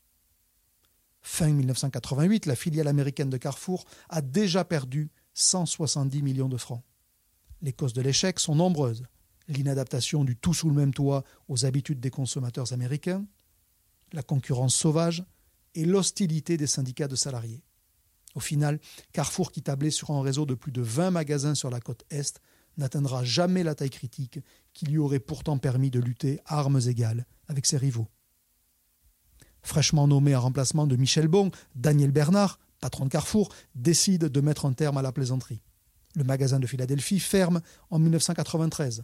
Fin 1.21 1.49
1988, 1.49 2.45
la 2.45 2.55
filiale 2.55 2.87
américaine 2.87 3.29
de 3.29 3.37
Carrefour 3.37 3.85
a 4.09 4.21
déjà 4.21 4.63
perdu 4.63 5.11
170 5.33 6.21
millions 6.21 6.49
de 6.49 6.57
francs. 6.57 6.83
Les 7.61 7.73
causes 7.73 7.93
de 7.93 8.01
l'échec 8.01 8.39
sont 8.39 8.55
nombreuses. 8.55 9.03
L'inadaptation 9.47 10.23
du 10.23 10.35
tout 10.35 10.53
sous 10.53 10.69
le 10.69 10.75
même 10.75 10.93
toit 10.93 11.23
aux 11.47 11.65
habitudes 11.65 11.99
des 11.99 12.09
consommateurs 12.09 12.73
américains, 12.73 13.25
la 14.13 14.23
concurrence 14.23 14.75
sauvage 14.75 15.23
et 15.75 15.85
l'hostilité 15.85 16.57
des 16.57 16.67
syndicats 16.67 17.07
de 17.07 17.15
salariés. 17.15 17.63
Au 18.35 18.39
final, 18.39 18.79
Carrefour, 19.13 19.51
qui 19.51 19.61
tablait 19.61 19.91
sur 19.91 20.11
un 20.11 20.21
réseau 20.21 20.45
de 20.45 20.53
plus 20.53 20.71
de 20.71 20.81
20 20.81 21.11
magasins 21.11 21.55
sur 21.55 21.69
la 21.69 21.79
côte 21.79 22.03
Est, 22.09 22.41
n'atteindra 22.77 23.23
jamais 23.23 23.63
la 23.63 23.75
taille 23.75 23.89
critique 23.89 24.39
qui 24.73 24.85
lui 24.85 24.97
aurait 24.97 25.19
pourtant 25.19 25.57
permis 25.57 25.89
de 25.89 25.99
lutter 25.99 26.39
à 26.45 26.59
armes 26.59 26.79
égales 26.85 27.25
avec 27.47 27.65
ses 27.65 27.77
rivaux. 27.77 28.07
Fraîchement 29.63 30.07
nommé 30.07 30.35
en 30.35 30.41
remplacement 30.41 30.87
de 30.87 30.95
Michel 30.95 31.27
Bon, 31.27 31.51
Daniel 31.75 32.11
Bernard, 32.11 32.59
patron 32.79 33.05
de 33.05 33.09
Carrefour, 33.09 33.49
décide 33.75 34.25
de 34.25 34.41
mettre 34.41 34.65
un 34.65 34.73
terme 34.73 34.97
à 34.97 35.01
la 35.01 35.11
plaisanterie. 35.11 35.61
Le 36.15 36.23
magasin 36.23 36.59
de 36.59 36.67
Philadelphie 36.67 37.19
ferme 37.19 37.61
en 37.89 37.99
1993, 37.99 39.03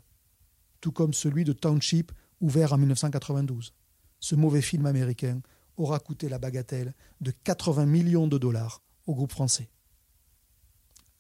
tout 0.84 0.92
comme 0.92 1.14
celui 1.14 1.46
de 1.46 1.54
Township, 1.54 2.12
ouvert 2.42 2.74
en 2.74 2.78
1992. 2.78 3.74
Ce 4.20 4.36
mauvais 4.36 4.62
film 4.62 4.86
américain 4.86 5.40
aura 5.78 5.98
coûté 6.00 6.28
la 6.28 6.40
bagatelle 6.40 6.94
de 7.22 7.32
80 7.32 7.86
millions 7.86 8.28
de 8.28 8.38
dollars 8.38 8.82
au 9.08 9.16
groupe 9.16 9.32
français. 9.32 9.70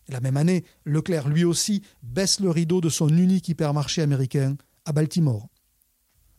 La 0.10 0.20
même 0.20 0.36
année, 0.36 0.65
Leclerc 0.84 1.29
lui 1.29 1.46
aussi 1.46 1.82
baisse 2.01 2.41
le 2.41 2.50
rideau 2.50 2.82
de 2.82 2.89
son 2.89 3.08
unique 3.08 3.48
hypermarché 3.48 4.01
américain 4.01 4.58
à 4.84 4.91
Baltimore. 4.91 5.48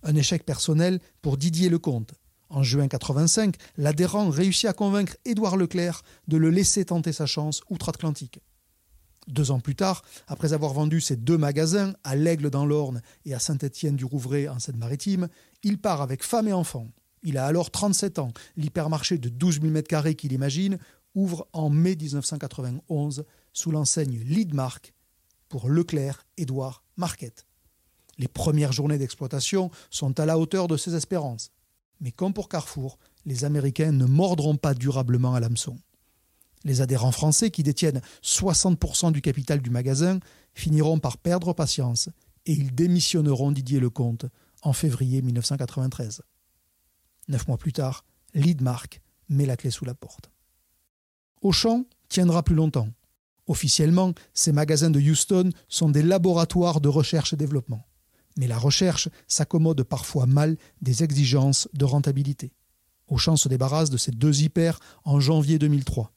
Un 0.03 0.17
échec 0.17 0.45
personnel 0.45 1.01
pour 1.23 1.39
Didier 1.39 1.71
Lecomte. 1.71 2.13
En 2.51 2.63
juin 2.63 2.89
85, 2.89 3.57
l'adhérent 3.79 4.29
réussit 4.29 4.69
à 4.69 4.75
convaincre 4.75 5.17
Édouard 5.25 5.57
Leclerc 5.57 6.03
de 6.29 6.37
le 6.37 6.51
laisser 6.51 6.85
tenter 6.85 7.15
sa 7.15 7.25
chance 7.25 7.63
outre-Atlantique. 7.71 8.41
Deux 9.27 9.51
ans 9.51 9.61
plus 9.61 9.75
tard, 9.75 10.03
après 10.29 10.53
avoir 10.53 10.73
vendu 10.73 11.01
ses 11.01 11.17
deux 11.17 11.39
magasins, 11.39 11.95
à 12.05 12.15
l'Aigle 12.15 12.51
dans 12.51 12.67
l'Orne 12.67 13.01
et 13.25 13.35
à 13.35 13.39
Saint-Étienne-du-Rouvray 13.39 14.49
en 14.49 14.59
Seine-Maritime, 14.59 15.29
il 15.63 15.79
part 15.79 16.03
avec 16.03 16.23
femme 16.23 16.49
et 16.49 16.53
enfants. 16.53 16.89
Il 17.23 17.39
a 17.39 17.47
alors 17.47 17.71
37 17.71 18.19
ans. 18.19 18.33
L'hypermarché 18.57 19.17
de 19.17 19.31
12 19.31 19.63
000 19.63 19.73
m2 19.73 20.15
qu'il 20.15 20.33
imagine 20.33 20.79
ouvre 21.15 21.49
en 21.53 21.71
mai 21.71 21.97
1991 21.97 23.25
sous 23.53 23.71
l'enseigne 23.71 24.19
Lidmark 24.25 24.93
pour 25.49 25.69
Leclerc 25.69 26.27
Édouard 26.37 26.83
Marquette. 26.97 27.47
Les 28.19 28.29
premières 28.29 28.73
journées 28.73 28.99
d'exploitation 28.99 29.71
sont 29.91 30.19
à 30.21 30.27
la 30.27 30.39
hauteur 30.39 30.69
de 30.69 30.77
ses 30.77 30.95
espérances. 30.95 31.51
Mais 32.01 32.13
comme 32.13 32.35
pour 32.35 32.49
Carrefour, 32.49 32.99
les 33.25 33.45
Américains 33.45 33.93
ne 33.93 34.05
mordront 34.05 34.57
pas 34.57 34.75
durablement 34.75 35.35
à 35.35 35.41
l'hameçon. 35.41 35.79
Les 36.65 36.81
adhérents 36.81 37.13
français, 37.13 37.51
qui 37.51 37.63
détiennent 37.63 38.01
60% 38.23 39.13
du 39.13 39.21
capital 39.21 39.61
du 39.61 39.71
magasin, 39.71 40.19
finiront 40.55 40.99
par 40.99 41.19
perdre 41.19 41.53
patience 41.53 42.09
et 42.47 42.53
ils 42.53 42.75
démissionneront 42.75 43.53
Didier 43.53 43.81
Lecomte 43.81 44.27
en 44.63 44.73
février 44.73 45.23
1993. 45.23 46.23
Neuf 47.29 47.49
mois 47.49 47.59
plus 47.59 47.73
tard, 47.73 48.05
Lidmark 48.35 49.01
met 49.29 49.47
la 49.47 49.57
clé 49.57 49.71
sous 49.71 49.85
la 49.85 49.95
porte. 49.95 50.31
Auchan 51.43 51.85
tiendra 52.09 52.43
plus 52.43 52.55
longtemps. 52.55 52.89
Officiellement, 53.47 54.13
ces 54.33 54.53
magasins 54.53 54.91
de 54.91 55.01
Houston 55.01 55.51
sont 55.69 55.91
des 55.91 56.03
laboratoires 56.03 56.81
de 56.81 56.89
recherche 56.89 57.35
et 57.35 57.37
développement. 57.37 57.87
Mais 58.39 58.47
la 58.47 58.59
recherche 58.59 59.09
s'accommode 59.29 59.83
parfois 59.83 60.27
mal 60.27 60.57
des 60.81 61.03
exigences 61.03 61.69
de 61.75 61.85
rentabilité. 61.85 62.53
Auchan 63.07 63.37
se 63.37 63.49
débarrasse 63.49 63.91
de 63.91 63.99
ces 63.99 64.13
deux 64.13 64.43
hyper 64.43 64.81
en 65.05 65.21
janvier 65.21 65.59
2003. 65.59 66.14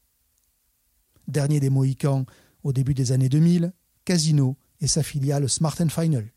Dernier 1.28 1.60
des 1.60 1.70
Mohicans 1.70 2.26
au 2.64 2.74
début 2.74 2.94
des 2.94 3.12
années 3.12 3.30
2000, 3.30 3.74
Casino 4.06 4.58
et 4.82 4.88
sa 4.88 5.04
filiale 5.04 5.50
Smart 5.50 5.76
Final. 5.76 6.32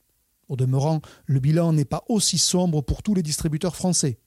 Au 0.49 0.57
demeurant, 0.57 1.01
le 1.27 1.41
bilan 1.41 1.73
n'est 1.73 1.85
pas 1.85 2.05
aussi 2.09 2.39
sombre 2.39 2.83
pour 2.83 3.03
tous 3.03 3.15
les 3.15 3.23
distributeurs 3.23 3.77
français. 3.77 4.19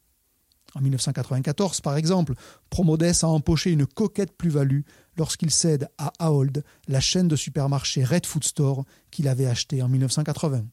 En 0.75 0.81
1994, 0.81 1.81
par 1.81 1.97
exemple, 1.97 2.33
Promodes 2.69 3.03
a 3.03 3.27
empoché 3.27 3.71
une 3.71 3.85
coquette 3.85 4.35
plus-value 4.37 4.81
lorsqu'il 5.17 5.51
cède 5.51 5.87
à 5.97 6.11
Ahold 6.19 6.63
la 6.87 6.99
chaîne 6.99 7.27
de 7.27 7.35
supermarchés 7.35 8.03
Red 8.03 8.25
Food 8.25 8.43
Store 8.43 8.83
qu'il 9.11 9.27
avait 9.27 9.45
achetée 9.45 9.83
en 9.83 9.89
1980. 9.89 10.65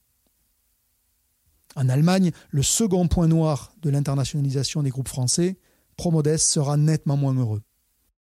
En 1.77 1.89
Allemagne, 1.89 2.33
le 2.51 2.63
second 2.63 3.09
point 3.09 3.29
noir 3.29 3.73
de 3.83 3.91
l'internationalisation 3.91 4.83
des 4.83 4.91
groupes 4.91 5.09
français, 5.09 5.59
Promodes 5.97 6.39
sera 6.39 6.77
nettement 6.77 7.17
moins 7.17 7.35
heureux. 7.35 7.63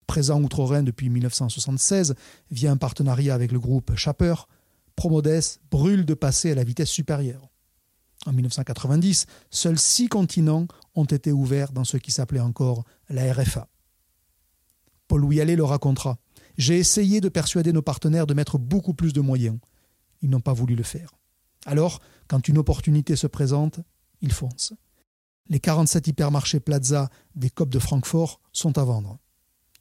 Présent 0.08 0.42
outre-Rhin 0.42 0.84
depuis 0.84 1.10
1976 1.10 2.16
via 2.52 2.72
un 2.72 2.78
partenariat 2.78 3.34
avec 3.34 3.52
le 3.52 3.60
groupe 3.60 3.96
Schapper, 3.96 4.36
Promodes 4.96 5.60
brûle 5.72 6.06
de 6.06 6.14
passer 6.14 6.52
à 6.52 6.56
la 6.56 6.64
vitesse 6.64 6.90
supérieure. 6.90 7.50
En 8.26 8.34
1990, 8.34 9.26
seuls 9.50 9.78
six 9.78 10.08
continents 10.08 10.68
ont 10.96 11.06
été 11.06 11.32
ouverts 11.32 11.72
dans 11.72 11.84
ce 11.84 11.98
qui 11.98 12.12
s'appelait 12.12 12.40
encore 12.40 12.86
la 13.10 13.32
RFA. 13.34 13.68
Paul-Louis 15.08 15.42
Allais 15.42 15.56
le 15.56 15.64
racontera. 15.64 16.18
J'ai 16.58 16.80
essayé 16.80 17.22
de 17.22 17.30
persuader 17.30 17.74
nos 17.74 17.82
partenaires 17.82 18.26
de 18.26 18.34
mettre 18.34 18.58
beaucoup 18.58 18.94
plus 18.94 19.14
de 19.14 19.22
moyens. 19.22 19.60
Ils 20.22 20.30
n'ont 20.30 20.40
pas 20.40 20.54
voulu 20.54 20.76
le 20.76 20.84
faire. 20.84 21.12
Alors, 21.66 22.00
quand 22.28 22.48
une 22.48 22.58
opportunité 22.58 23.16
se 23.16 23.28
présente, 23.28 23.80
ils 24.22 24.32
foncent. 24.32 24.74
Les 25.50 25.60
47 25.60 26.08
hypermarchés 26.08 26.60
Plaza 26.60 27.10
des 27.36 27.50
COP 27.50 27.70
de 27.70 27.80
Francfort 27.80 28.40
sont 28.52 28.78
à 28.78 28.84
vendre. 28.84 29.20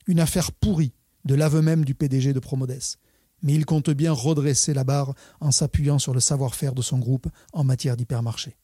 Une 0.07 0.21
affaire 0.21 0.53
pourrie 0.53 0.93
de 1.25 1.35
l'aveu 1.35 1.63
même 1.63 1.85
du 1.85 1.95
PDG 1.95 2.33
de 2.33 2.41
Promodes. 2.41 2.79
mais 3.43 3.55
il 3.55 3.67
compte 3.67 3.91
bien 3.91 4.13
redresser 4.13 4.75
la 4.75 4.85
barre 4.85 5.15
en 5.41 5.51
s'appuyant 5.51 5.99
sur 5.99 6.15
le 6.15 6.21
savoir-faire 6.21 6.75
de 6.75 6.83
son 6.83 6.99
groupe 6.99 7.29
en 7.53 7.65
matière 7.65 7.97
d'hypermarché. 7.97 8.57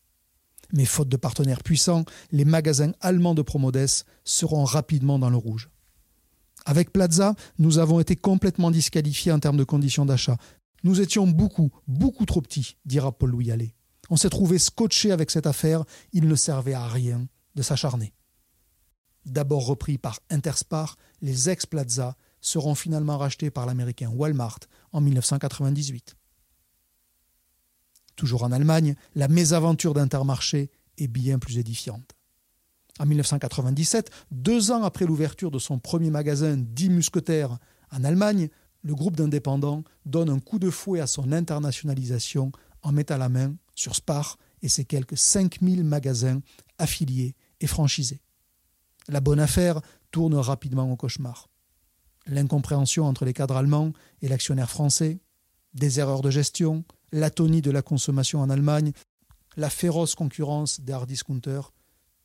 Mais 0.73 0.85
faute 0.85 1.09
de 1.09 1.17
partenaires 1.17 1.63
puissants, 1.63 2.05
les 2.31 2.45
magasins 2.45 2.93
allemands 3.01 3.35
de 3.35 3.43
Promodes 3.43 4.05
seront 4.25 4.65
rapidement 4.65 5.19
dans 5.19 5.31
le 5.31 5.37
rouge. 5.37 5.71
Avec 6.67 6.93
Plaza, 6.93 7.35
nous 7.59 7.79
avons 7.79 8.01
été 8.01 8.17
complètement 8.17 8.71
disqualifiés 8.71 9.33
en 9.33 9.41
termes 9.41 9.57
de 9.57 9.65
conditions 9.65 10.07
d'achat. 10.07 10.37
Nous 10.85 11.01
étions 11.01 11.27
beaucoup, 11.27 11.71
beaucoup 11.89 12.27
trop 12.27 12.41
petits, 12.41 12.77
dira 12.85 13.13
Paul-Louis 13.13 13.51
Allais. 13.51 13.75
On 14.11 14.17
s'est 14.17 14.31
trouvé 14.31 14.59
scotché 14.59 15.13
avec 15.13 15.31
cette 15.31 15.47
affaire, 15.47 15.85
il 16.13 16.29
ne 16.29 16.35
servait 16.35 16.75
à 16.75 16.87
rien 16.87 17.27
de 17.55 17.63
s'acharner. 17.63 18.13
D'abord 19.27 19.67
repris 19.67 19.99
par 19.99 20.21
Interspar, 20.31 20.97
les 21.21 21.51
ex-Plaza 21.51 22.17
seront 22.41 22.75
finalement 22.75 23.19
rachetés 23.19 23.51
par 23.51 23.67
l'américain 23.67 24.11
Walmart 24.11 24.61
en 24.93 25.01
1998. 25.01 26.17
Toujours 28.17 28.43
en 28.43 28.53
Allemagne, 28.53 28.97
la 29.15 29.29
mésaventure 29.29 29.95
d'Intermarché 29.95 30.71
est 30.99 31.09
bien 31.09 31.39
plus 31.39 31.59
édifiante. 31.59 32.15
En 32.99 33.07
1997, 33.07 34.11
deux 34.31 34.71
ans 34.71 34.83
après 34.83 35.07
l'ouverture 35.07 35.51
de 35.51 35.59
son 35.59 35.79
premier 35.79 36.11
magasin 36.11 36.57
Dix 36.59 36.91
Mousquetaires 36.91 37.59
en 37.91 38.05
Allemagne, 38.05 38.49
le 38.83 38.95
groupe 38.95 39.17
d'indépendants 39.17 39.85
donne 40.05 40.31
un 40.31 40.39
coup 40.39 40.59
de 40.59 40.71
fouet 40.71 41.01
à 41.01 41.07
son 41.07 41.33
internationalisation 41.33 42.53
en 42.83 42.93
mettant 42.93 43.19
la 43.19 43.29
main 43.29 43.55
sur 43.75 43.95
Spar 43.95 44.39
et 44.63 44.69
ses 44.69 44.85
quelques 44.85 45.17
5000 45.17 45.85
magasins 45.85 46.41
affiliés 46.79 47.35
et 47.61 47.67
franchisés. 47.67 48.21
La 49.11 49.21
bonne 49.21 49.41
affaire 49.41 49.81
tourne 50.13 50.37
rapidement 50.37 50.89
au 50.93 50.95
cauchemar. 50.95 51.49
L'incompréhension 52.27 53.07
entre 53.07 53.25
les 53.25 53.33
cadres 53.33 53.57
allemands 53.57 53.93
et 54.23 54.29
l'actionnaire 54.29 54.71
français, 54.71 55.19
des 55.75 55.99
erreurs 55.99 56.23
de 56.23 56.31
gestion, 56.31 56.85
l'atonie 57.11 57.61
de 57.61 57.73
la 57.73 57.83
consommation 57.83 58.41
en 58.41 58.49
Allemagne, 58.51 58.93
la 59.57 59.69
féroce 59.69 60.15
concurrence 60.15 60.81
des 60.81 60.93
hard 60.93 61.09
discounters, 61.09 61.73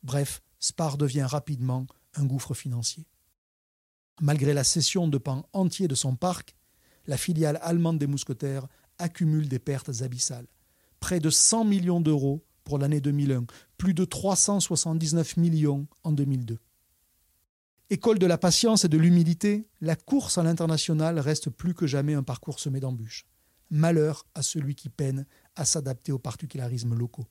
bref, 0.04 0.42
Spar 0.60 0.96
devient 0.96 1.26
rapidement 1.28 1.86
un 2.14 2.24
gouffre 2.24 2.54
financier. 2.54 3.08
Malgré 4.20 4.54
la 4.54 4.62
cession 4.62 5.08
de 5.08 5.18
pans 5.18 5.48
entiers 5.52 5.88
de 5.88 5.96
son 5.96 6.14
parc, 6.14 6.54
la 7.08 7.16
filiale 7.16 7.58
allemande 7.62 7.98
des 7.98 8.06
mousquetaires 8.06 8.68
accumule 8.98 9.48
des 9.48 9.58
pertes 9.58 10.02
abyssales. 10.02 10.46
Près 11.00 11.18
de 11.18 11.30
100 11.30 11.64
millions 11.64 12.00
d'euros 12.00 12.46
pour 12.62 12.78
l'année 12.78 13.00
2001, 13.00 13.44
plus 13.76 13.92
de 13.92 14.04
379 14.04 15.36
millions 15.36 15.88
en 16.04 16.12
2002. 16.12 16.60
École 17.88 18.18
de 18.18 18.26
la 18.26 18.36
patience 18.36 18.84
et 18.84 18.88
de 18.88 18.98
l'humilité, 18.98 19.68
la 19.80 19.94
course 19.94 20.38
à 20.38 20.42
l'international 20.42 21.20
reste 21.20 21.50
plus 21.50 21.72
que 21.72 21.86
jamais 21.86 22.14
un 22.14 22.24
parcours 22.24 22.58
semé 22.58 22.80
d'embûches. 22.80 23.26
Malheur 23.70 24.26
à 24.34 24.42
celui 24.42 24.74
qui 24.74 24.88
peine 24.88 25.24
à 25.54 25.64
s'adapter 25.64 26.10
aux 26.10 26.18
particularismes 26.18 26.96
locaux. 26.96 27.28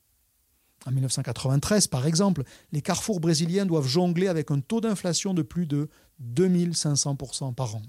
En 0.86 0.92
1993, 0.92 1.88
par 1.88 2.08
exemple, 2.08 2.44
les 2.72 2.82
carrefours 2.82 3.20
brésiliens 3.20 3.66
doivent 3.66 3.88
jongler 3.88 4.30
avec 4.30 4.50
un 4.50 4.62
taux 4.62 4.80
d'inflation 4.80 5.34
de 5.34 5.42
plus 5.42 5.68
de 5.68 5.90
2500% 6.24 7.54
par 7.54 7.76
an. 7.76 7.82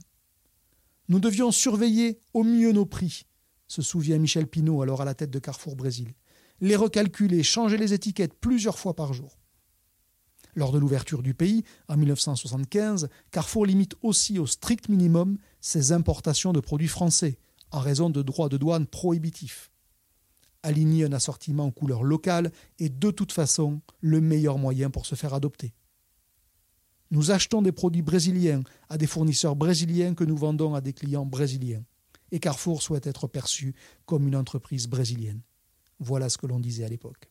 Nous 1.08 1.20
devions 1.20 1.52
surveiller 1.52 2.18
au 2.35 2.42
mieux 2.42 2.73
nos 2.73 2.87
prix, 2.87 3.26
se 3.68 3.80
souvient 3.80 4.18
Michel 4.18 4.49
Pinault, 4.49 4.82
alors 4.82 5.02
à 5.02 5.04
la 5.04 5.14
tête 5.14 5.30
de 5.30 5.38
Carrefour 5.38 5.76
Brésil. 5.76 6.14
Les 6.61 6.75
recalculer, 6.75 7.44
changer 7.44 7.76
les 7.76 7.92
étiquettes 7.92 8.35
plusieurs 8.35 8.78
fois 8.78 8.96
par 8.96 9.12
jour. 9.12 9.38
Lors 10.56 10.72
de 10.72 10.78
l'ouverture 10.78 11.22
du 11.22 11.34
pays, 11.34 11.62
en 11.88 11.96
1975, 11.96 13.08
Carrefour 13.30 13.66
limite 13.66 13.94
aussi 14.02 14.40
au 14.40 14.46
strict 14.46 14.88
minimum 14.88 15.38
ses 15.60 15.92
importations 15.92 16.52
de 16.52 16.60
produits 16.60 16.88
français, 16.88 17.38
en 17.70 17.78
raison 17.78 18.10
de 18.10 18.22
droits 18.22 18.48
de 18.48 18.56
douane 18.56 18.86
prohibitifs 18.86 19.70
aligner 20.66 21.04
un 21.04 21.12
assortiment 21.12 21.66
en 21.66 21.70
couleur 21.70 22.02
locale 22.02 22.50
est 22.80 22.88
de 22.88 23.10
toute 23.12 23.30
façon 23.30 23.80
le 24.00 24.21
meilleur 24.21 24.58
moyen 24.58 24.90
pour 24.90 25.06
se 25.06 25.14
faire 25.14 25.32
adopter. 25.32 25.73
Nous 27.12 27.30
achetons 27.30 27.62
des 27.62 27.71
produits 27.71 28.02
brésiliens 28.02 28.62
à 28.88 28.99
des 28.99 29.06
fournisseurs 29.06 29.54
brésiliens 29.54 30.14
que 30.14 30.25
nous 30.25 30.36
vendons 30.36 30.75
à 30.75 30.80
des 30.80 30.92
clients 30.92 31.25
brésiliens. 31.25 31.84
Et 32.32 32.40
Carrefour 32.40 32.82
souhaite 32.82 33.06
être 33.06 33.28
perçu 33.28 33.76
comme 34.06 34.26
une 34.26 34.34
entreprise 34.34 34.88
brésilienne. 34.88 35.40
Voilà 36.00 36.28
ce 36.28 36.36
que 36.36 36.49
l'on 36.49 36.58
disait 36.58 36.84
à 36.84 36.88
l'époque. 36.88 37.30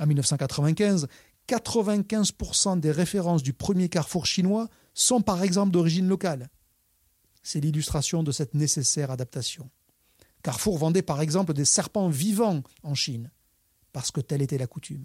En 0.00 0.06
1995, 0.06 1.06
95% 1.48 2.80
des 2.80 2.90
références 2.90 3.42
du 3.42 3.52
premier 3.52 3.88
Carrefour 3.88 4.26
chinois 4.26 4.68
sont 4.94 5.20
par 5.20 5.42
exemple 5.42 5.72
d'origine 5.72 6.08
locale. 6.08 6.48
C'est 7.42 7.60
l'illustration 7.60 8.22
de 8.22 8.32
cette 8.32 8.54
nécessaire 8.54 9.10
adaptation. 9.10 9.70
Carrefour 10.42 10.78
vendait 10.78 11.02
par 11.02 11.20
exemple 11.20 11.52
des 11.54 11.64
serpents 11.64 12.08
vivants 12.08 12.62
en 12.82 12.94
Chine, 12.94 13.30
parce 13.92 14.10
que 14.10 14.20
telle 14.20 14.42
était 14.42 14.58
la 14.58 14.66
coutume. 14.66 15.04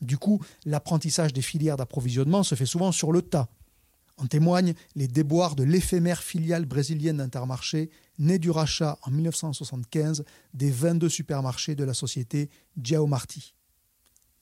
Du 0.00 0.18
coup, 0.18 0.40
l'apprentissage 0.64 1.32
des 1.32 1.42
filières 1.42 1.76
d'approvisionnement 1.76 2.42
se 2.42 2.54
fait 2.54 2.66
souvent 2.66 2.92
sur 2.92 3.12
le 3.12 3.22
tas. 3.22 3.48
En 4.16 4.26
témoignent 4.26 4.74
les 4.94 5.08
déboires 5.08 5.56
de 5.56 5.64
l'éphémère 5.64 6.22
filiale 6.22 6.66
brésilienne 6.66 7.16
d'Intermarché, 7.16 7.90
née 8.18 8.38
du 8.38 8.50
rachat 8.50 8.98
en 9.02 9.10
1975 9.10 10.24
des 10.52 10.70
22 10.70 11.08
supermarchés 11.08 11.74
de 11.74 11.84
la 11.84 11.94
société 11.94 12.50
Diao 12.76 13.06
Marti. 13.06 13.54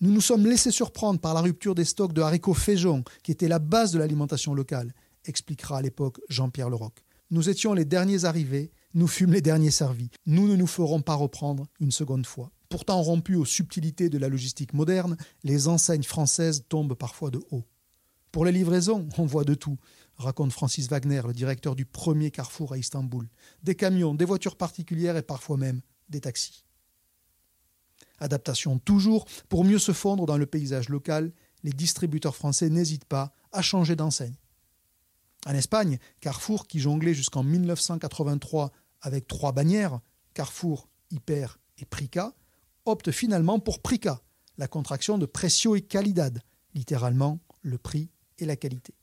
Nous 0.03 0.13
nous 0.13 0.21
sommes 0.21 0.47
laissés 0.47 0.71
surprendre 0.71 1.21
par 1.21 1.33
la 1.33 1.41
rupture 1.41 1.75
des 1.75 1.85
stocks 1.85 2.13
de 2.13 2.21
haricots 2.21 2.55
féjon, 2.55 3.05
qui 3.23 3.33
était 3.33 3.49
la 3.49 3.59
base 3.59 3.93
de 3.93 3.99
l'alimentation 3.99 4.53
locale, 4.53 4.93
expliquera 5.25 5.79
à 5.79 5.83
l'époque 5.83 6.21
Jean-Pierre 6.29 6.69
Leroc. 6.69 7.05
Nous 7.31 7.49
étions 7.49 7.73
les 7.73 7.85
derniers 7.85 8.25
arrivés 8.25 8.73
nous 8.95 9.07
fûmes 9.07 9.33
les 9.33 9.41
derniers 9.41 9.71
servis. 9.71 10.11
Nous 10.27 10.47
ne 10.47 10.57
nous 10.57 10.67
ferons 10.67 11.01
pas 11.01 11.15
reprendre 11.15 11.67
une 11.81 11.91
seconde 11.91 12.27
fois. 12.27 12.51
Pourtant 12.69 13.01
rompues 13.01 13.37
aux 13.37 13.47
subtilités 13.47 14.11
de 14.11 14.19
la 14.19 14.29
logistique 14.29 14.75
moderne, 14.75 15.17
les 15.45 15.69
enseignes 15.69 16.03
françaises 16.03 16.65
tombent 16.69 16.95
parfois 16.95 17.31
de 17.31 17.41
haut. 17.51 17.65
Pour 18.33 18.45
les 18.45 18.53
livraisons, 18.53 19.09
on 19.19 19.25
voit 19.25 19.45
de 19.45 19.55
tout, 19.55 19.79
raconte 20.17 20.53
Francis 20.53 20.89
Wagner, 20.89 21.23
le 21.27 21.33
directeur 21.33 21.75
du 21.75 21.85
premier 21.85 22.31
carrefour 22.31 22.73
à 22.73 22.79
Istanbul. 22.79 23.29
Des 23.63 23.75
camions, 23.75 24.15
des 24.15 24.25
voitures 24.25 24.57
particulières 24.57 25.17
et 25.17 25.23
parfois 25.23 25.57
même 25.57 25.81
des 26.09 26.21
taxis. 26.21 26.65
Adaptation 28.21 28.79
toujours, 28.79 29.27
pour 29.49 29.65
mieux 29.65 29.79
se 29.79 29.93
fondre 29.93 30.27
dans 30.27 30.37
le 30.37 30.47
paysage 30.47 30.89
local, 30.89 31.33
les 31.65 31.73
distributeurs 31.73 32.37
français 32.37 32.71
n'hésitent 32.71 33.05
pas 33.05 33.33
à 33.53 33.63
changer 33.63 33.97
d'enseigne. 33.97 34.35
En 35.47 35.55
Espagne, 35.55 35.99
Carrefour, 36.21 36.67
qui 36.67 36.79
jonglait 36.79 37.15
jusqu'en 37.15 37.43
1983 37.43 38.71
avec 39.01 39.27
trois 39.27 39.53
bannières, 39.53 40.01
Carrefour, 40.35 40.89
Hyper 41.11 41.59
et 41.79 41.85
Prica, 41.85 42.33
opte 42.85 43.11
finalement 43.11 43.59
pour 43.59 43.81
Prica, 43.81 44.21
la 44.59 44.69
contraction 44.69 45.19
de 45.19 45.27
Precio 45.27 45.75
et 45.75 45.83
Calidad, 45.83 46.41
littéralement 46.75 47.41
le 47.63 47.79
prix 47.79 48.09
et 48.39 48.47
la 48.47 48.57
qualité. 48.57 48.95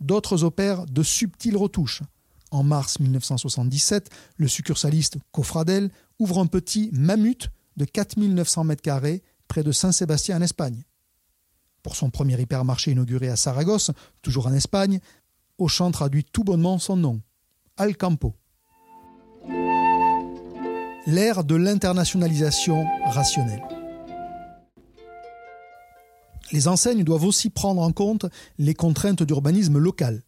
D'autres 0.00 0.44
opèrent 0.44 0.86
de 0.86 1.02
subtiles 1.02 1.56
retouches. 1.56 2.02
En 2.50 2.64
mars 2.64 2.98
1977, 2.98 4.10
le 4.36 4.48
succursaliste 4.48 5.18
Cofradel 5.30 5.90
ouvre 6.18 6.38
un 6.40 6.46
petit 6.46 6.90
Mamut 6.92 7.48
de 7.80 7.84
4900 7.86 8.66
m2 8.66 9.22
près 9.48 9.62
de 9.62 9.72
Saint-Sébastien 9.72 10.36
en 10.36 10.42
Espagne. 10.42 10.84
Pour 11.82 11.96
son 11.96 12.10
premier 12.10 12.38
hypermarché 12.38 12.90
inauguré 12.90 13.28
à 13.28 13.36
Saragosse, 13.36 13.90
toujours 14.22 14.46
en 14.46 14.52
Espagne, 14.52 15.00
Auchan 15.58 15.90
traduit 15.90 16.24
tout 16.24 16.44
bonnement 16.44 16.78
son 16.78 16.96
nom, 16.96 17.20
Alcampo 17.76 18.34
l'ère 21.06 21.42
de 21.44 21.54
l'internationalisation 21.56 22.86
rationnelle. 23.06 23.62
Les 26.52 26.68
enseignes 26.68 27.04
doivent 27.04 27.24
aussi 27.24 27.50
prendre 27.50 27.80
en 27.80 27.90
compte 27.90 28.26
les 28.58 28.74
contraintes 28.74 29.22
d'urbanisme 29.22 29.78
local. 29.78 30.22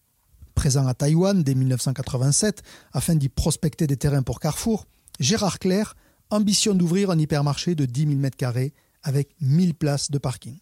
Présent 0.55 0.87
à 0.87 0.95
Taïwan 0.95 1.43
dès 1.43 1.55
1987 1.55 2.63
afin 2.93 3.15
d'y 3.15 3.29
prospecter 3.29 3.87
des 3.87 3.97
terrains 3.97 4.23
pour 4.23 4.41
Carrefour, 4.41 4.87
Gérard 5.21 5.59
Claire 5.59 5.95
ambitionne 6.33 6.79
d'ouvrir 6.79 7.11
un 7.11 7.19
hypermarché 7.19 7.75
de 7.75 7.85
10 7.85 8.09
000 8.09 8.21
m2 8.21 8.73
avec 9.03 9.35
1000 9.41 9.75
places 9.75 10.11
de 10.11 10.19
parking. 10.19 10.59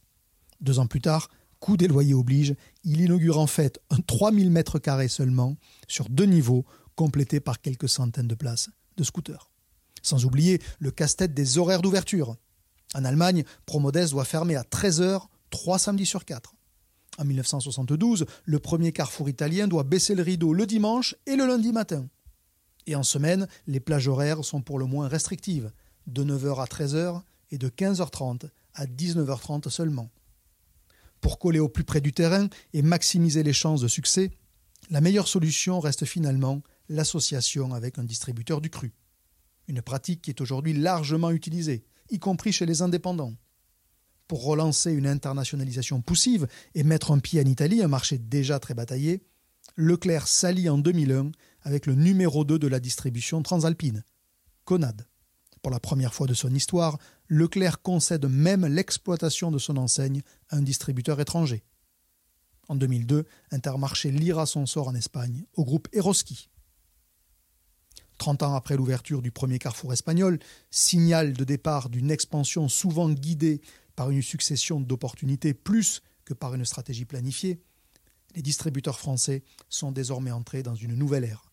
Deux 0.61 0.79
ans 0.79 0.87
plus 0.87 1.01
tard, 1.01 1.29
coût 1.61 1.77
des 1.77 1.89
loyers 1.89 2.15
oblige, 2.15 2.55
il 2.85 3.01
inaugure 3.01 3.39
en 3.39 3.47
fait 3.47 3.81
un 3.91 3.99
3000 3.99 4.53
m2 4.53 5.09
seulement 5.09 5.57
sur 5.87 6.09
deux 6.09 6.25
niveaux 6.25 6.65
complétés 6.97 7.41
par 7.41 7.61
quelques 7.61 7.89
centaines 7.89 8.29
de 8.29 8.35
places 8.35 8.71
de 8.97 9.05
scooters. 9.05 9.51
Sans 10.03 10.25
oublier 10.25 10.61
le 10.79 10.91
casse-tête 10.91 11.35
des 11.35 11.59
horaires 11.59 11.83
d'ouverture. 11.83 12.37
En 12.95 13.05
Allemagne, 13.05 13.45
Promodes 13.67 14.11
doit 14.11 14.25
fermer 14.25 14.57
à 14.57 14.63
13h, 14.63 15.23
3 15.51 15.79
samedis 15.79 16.07
sur 16.07 16.25
4. 16.25 16.55
En 17.19 17.25
1972, 17.25 18.25
le 18.45 18.59
premier 18.59 18.93
carrefour 18.93 19.29
italien 19.29 19.69
doit 19.69 19.85
baisser 19.85 20.15
le 20.15 20.23
rideau 20.23 20.53
le 20.53 20.67
dimanche 20.67 21.15
et 21.27 21.37
le 21.37 21.47
lundi 21.47 21.73
matin. 21.73 22.09
Et 22.91 22.97
en 22.97 23.05
semaine, 23.05 23.47
les 23.69 23.79
plages 23.79 24.09
horaires 24.09 24.45
sont 24.45 24.63
pour 24.63 24.77
le 24.77 24.85
moins 24.85 25.07
restrictives, 25.07 25.71
de 26.09 26.25
9h 26.25 26.61
à 26.61 26.65
13h 26.65 27.23
et 27.53 27.57
de 27.57 27.69
15h30 27.69 28.51
à 28.75 28.87
19h30 28.87 29.71
seulement. 29.71 30.11
Pour 31.21 31.39
coller 31.39 31.61
au 31.61 31.69
plus 31.69 31.85
près 31.85 32.01
du 32.01 32.13
terrain 32.13 32.49
et 32.73 32.83
maximiser 32.83 33.45
les 33.45 33.53
chances 33.53 33.81
de 33.81 33.87
succès, 33.87 34.33
la 34.91 35.01
meilleure 35.01 35.29
solution 35.29 35.79
reste 35.79 36.05
finalement 36.05 36.63
l'association 36.89 37.75
avec 37.75 37.97
un 38.01 38.03
distributeur 38.03 38.61
du 38.61 38.71
cru. 38.71 38.93
Une 39.69 39.83
pratique 39.83 40.23
qui 40.23 40.31
est 40.31 40.41
aujourd'hui 40.41 40.73
largement 40.73 41.31
utilisée, 41.31 41.85
y 42.11 42.19
compris 42.19 42.51
chez 42.51 42.67
les 42.67 42.83
indépendants. 42.83 43.35
Pour 44.27 44.43
relancer 44.43 44.91
une 44.91 45.07
internationalisation 45.07 46.01
poussive 46.03 46.49
et 46.75 46.83
mettre 46.83 47.13
un 47.13 47.21
pied 47.21 47.41
en 47.41 47.45
Italie, 47.45 47.85
un 47.85 47.89
marché 47.89 48.19
déjà 48.19 48.59
très 48.59 48.75
bataillé, 48.75 49.23
Leclerc 49.77 50.27
s'allie 50.27 50.69
en 50.69 50.79
2001 50.79 51.31
avec 51.63 51.87
le 51.87 51.95
numéro 51.95 52.45
2 52.45 52.59
de 52.59 52.67
la 52.67 52.81
distribution 52.81 53.43
transalpine, 53.43 54.05
Conad. 54.65 55.07
Pour 55.63 55.71
la 55.71 55.81
première 55.81 56.15
fois 56.15 56.27
de 56.27 56.35
son 56.35 56.55
histoire, 56.55 56.99
Leclerc 57.29 57.83
concède 57.83 58.27
même 58.27 58.67
l'exploitation 58.67 59.51
de 59.51 59.59
son 59.59 59.77
enseigne 59.77 60.23
à 60.49 60.57
un 60.57 60.63
distributeur 60.63 61.21
étranger. 61.21 61.65
En 62.69 62.77
2002, 62.77 63.27
Intermarché 63.51 64.11
lira 64.11 64.47
son 64.47 64.65
sort 64.65 64.89
en 64.89 64.95
Espagne 64.95 65.45
au 65.55 65.65
groupe 65.65 65.89
Eroski. 65.93 66.49
Trente 68.17 68.43
ans 68.43 68.55
après 68.55 68.77
l'ouverture 68.77 69.23
du 69.23 69.33
premier 69.33 69.59
carrefour 69.59 69.93
espagnol, 69.93 70.39
signal 70.71 71.33
de 71.33 71.45
départ 71.45 71.89
d'une 71.89 72.11
expansion 72.11 72.69
souvent 72.69 73.11
guidée 73.11 73.61
par 73.97 74.11
une 74.11 74.23
succession 74.23 74.81
d'opportunités 74.81 75.55
plus 75.55 76.03
que 76.25 76.35
par 76.35 76.55
une 76.55 76.65
stratégie 76.65 77.07
planifiée, 77.07 77.61
les 78.35 78.43
distributeurs 78.43 78.99
français 78.99 79.43
sont 79.69 79.91
désormais 79.91 80.31
entrés 80.31 80.63
dans 80.63 80.75
une 80.75 80.95
nouvelle 80.95 81.25
ère, 81.25 81.50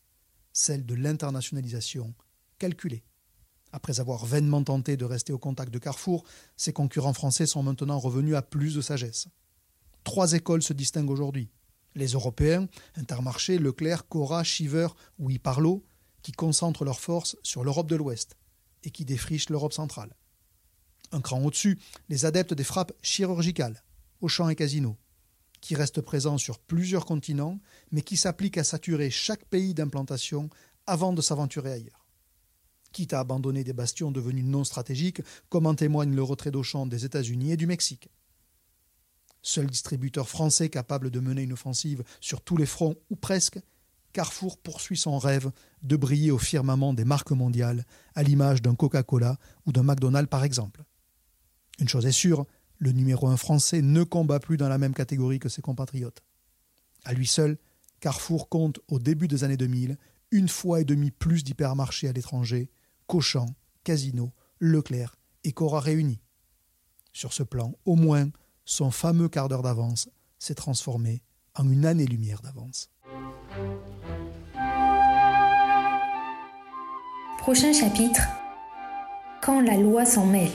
celle 0.58 0.86
de 0.86 0.96
l'internationalisation 0.96 2.16
calculée. 2.58 3.04
Après 3.72 4.00
avoir 4.00 4.26
vainement 4.26 4.64
tenté 4.64 4.98
de 4.98 5.06
rester 5.06 5.32
au 5.32 5.38
contact 5.38 5.72
de 5.72 5.78
Carrefour, 5.78 6.24
ces 6.56 6.74
concurrents 6.74 7.14
français 7.14 7.46
sont 7.46 7.62
maintenant 7.62 8.00
revenus 8.00 8.36
à 8.36 8.42
plus 8.42 8.74
de 8.74 8.82
sagesse. 8.82 9.28
Trois 10.04 10.34
écoles 10.34 10.64
se 10.64 10.74
distinguent 10.74 11.12
aujourd'hui. 11.12 11.52
Les 11.94 12.08
Européens, 12.08 12.68
Intermarché, 12.96 13.60
Leclerc, 13.60 14.08
Cora, 14.08 14.44
Shiver 14.44 14.88
ou 15.20 15.30
Iparlo, 15.30 15.86
qui 16.24 16.32
concentrent 16.32 16.86
leurs 16.86 17.02
forces 17.02 17.38
sur 17.44 17.64
l'Europe 17.64 17.90
de 17.90 17.96
l'Ouest 17.96 18.36
et 18.84 18.90
qui 18.90 19.06
défrichent 19.06 19.50
l'Europe 19.50 19.74
centrale. 19.74 20.16
Un 21.12 21.22
cran 21.22 21.44
au-dessus, 21.44 21.78
les 22.10 22.26
adeptes 22.26 22.54
des 22.54 22.64
frappes 22.64 22.94
chirurgicales, 23.04 23.84
Auchan 24.22 24.50
et 24.50 24.56
Casino, 24.56 24.98
qui 25.68 25.76
restent 25.76 26.00
présents 26.00 26.38
sur 26.38 26.60
plusieurs 26.60 27.06
continents, 27.06 27.60
mais 27.92 28.02
qui 28.02 28.16
s'appliquent 28.16 28.58
à 28.58 28.64
saturer 28.64 29.10
chaque 29.10 29.44
pays 29.44 29.74
d'implantation 29.74 30.50
avant 30.86 31.12
de 31.12 31.22
s'aventurer 31.22 31.74
ailleurs. 31.74 32.08
Quitte 32.94 33.12
à 33.12 33.20
abandonner 33.20 33.66
des 33.66 33.74
bastions 33.74 34.10
devenus 34.10 34.46
non 34.46 34.64
stratégiques, 34.64 35.22
comme 35.50 35.66
en 35.66 35.76
témoigne 35.76 36.16
le 36.16 36.24
retrait 36.24 36.52
d'Auchan 36.52 36.86
des 36.86 37.04
États-Unis 37.04 37.52
et 37.52 37.58
du 37.58 37.68
Mexique. 37.68 38.08
Seul 39.42 39.68
distributeur 39.68 40.30
français 40.30 40.70
capable 40.70 41.12
de 41.12 41.20
mener 41.20 41.42
une 41.42 41.52
offensive 41.52 42.06
sur 42.22 42.40
tous 42.40 42.56
les 42.56 42.66
fronts, 42.66 42.96
ou 43.10 43.18
presque, 43.18 43.60
Carrefour 44.14 44.58
poursuit 44.60 44.96
son 44.96 45.18
rêve 45.18 45.52
de 45.84 45.98
briller 45.98 46.32
au 46.32 46.38
firmament 46.38 46.94
des 46.94 47.04
marques 47.04 47.32
mondiales, 47.32 47.86
à 48.16 48.24
l'image 48.24 48.62
d'un 48.62 48.74
Coca-Cola 48.74 49.38
ou 49.66 49.74
d'un 49.74 49.84
McDonald's 49.84 50.30
par 50.30 50.46
exemple. 50.46 50.86
Une 51.80 51.90
chose 51.90 52.06
est 52.06 52.14
sûre, 52.14 52.46
le 52.80 52.92
numéro 52.92 53.28
un 53.28 53.38
français 53.38 53.82
ne 53.82 54.04
combat 54.04 54.40
plus 54.40 54.58
dans 54.58 54.70
la 54.70 54.78
même 54.78 54.94
catégorie 54.94 55.40
que 55.40 55.50
ses 55.50 55.62
compatriotes. 55.62 56.24
À 57.06 57.14
lui 57.14 57.28
seul, 57.28 57.58
Carrefour 58.00 58.50
compte 58.50 58.80
au 58.88 59.00
début 59.00 59.28
des 59.28 59.44
années 59.44 59.58
2000 59.58 59.98
une 60.32 60.50
fois 60.50 60.82
et 60.82 60.86
demie 60.86 61.12
plus 61.12 61.44
d'hypermarchés 61.44 62.08
à 62.08 62.12
l'étranger 62.12 62.70
qu'Auchan, 63.08 63.48
Casino, 63.84 64.34
Leclerc 64.60 65.18
et 65.44 65.54
Cora 65.54 65.80
réunis. 65.80 66.20
Sur 67.14 67.34
ce 67.34 67.44
plan, 67.44 67.74
au 67.86 67.96
moins, 67.96 68.30
son 68.66 68.92
fameux 68.92 69.30
quart 69.30 69.48
d'heure 69.48 69.64
d'avance 69.64 70.10
s'est 70.38 70.56
transformé 70.56 71.24
en 71.56 71.70
une 71.70 71.86
année-lumière 71.86 72.42
d'avance. 72.42 72.92
Prochain 77.40 77.72
chapitre 77.72 78.22
Quand 79.42 79.62
la 79.62 79.78
loi 79.78 80.06
s'en 80.06 80.26
mêle. 80.26 80.52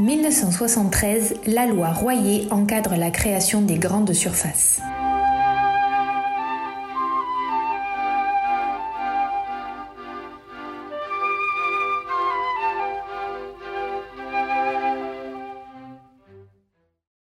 1973, 0.00 1.34
la 1.46 1.66
loi 1.66 1.92
Royer 1.92 2.48
encadre 2.50 2.96
la 2.96 3.12
création 3.12 3.60
des 3.60 3.78
grandes 3.78 4.12
surfaces. 4.12 4.80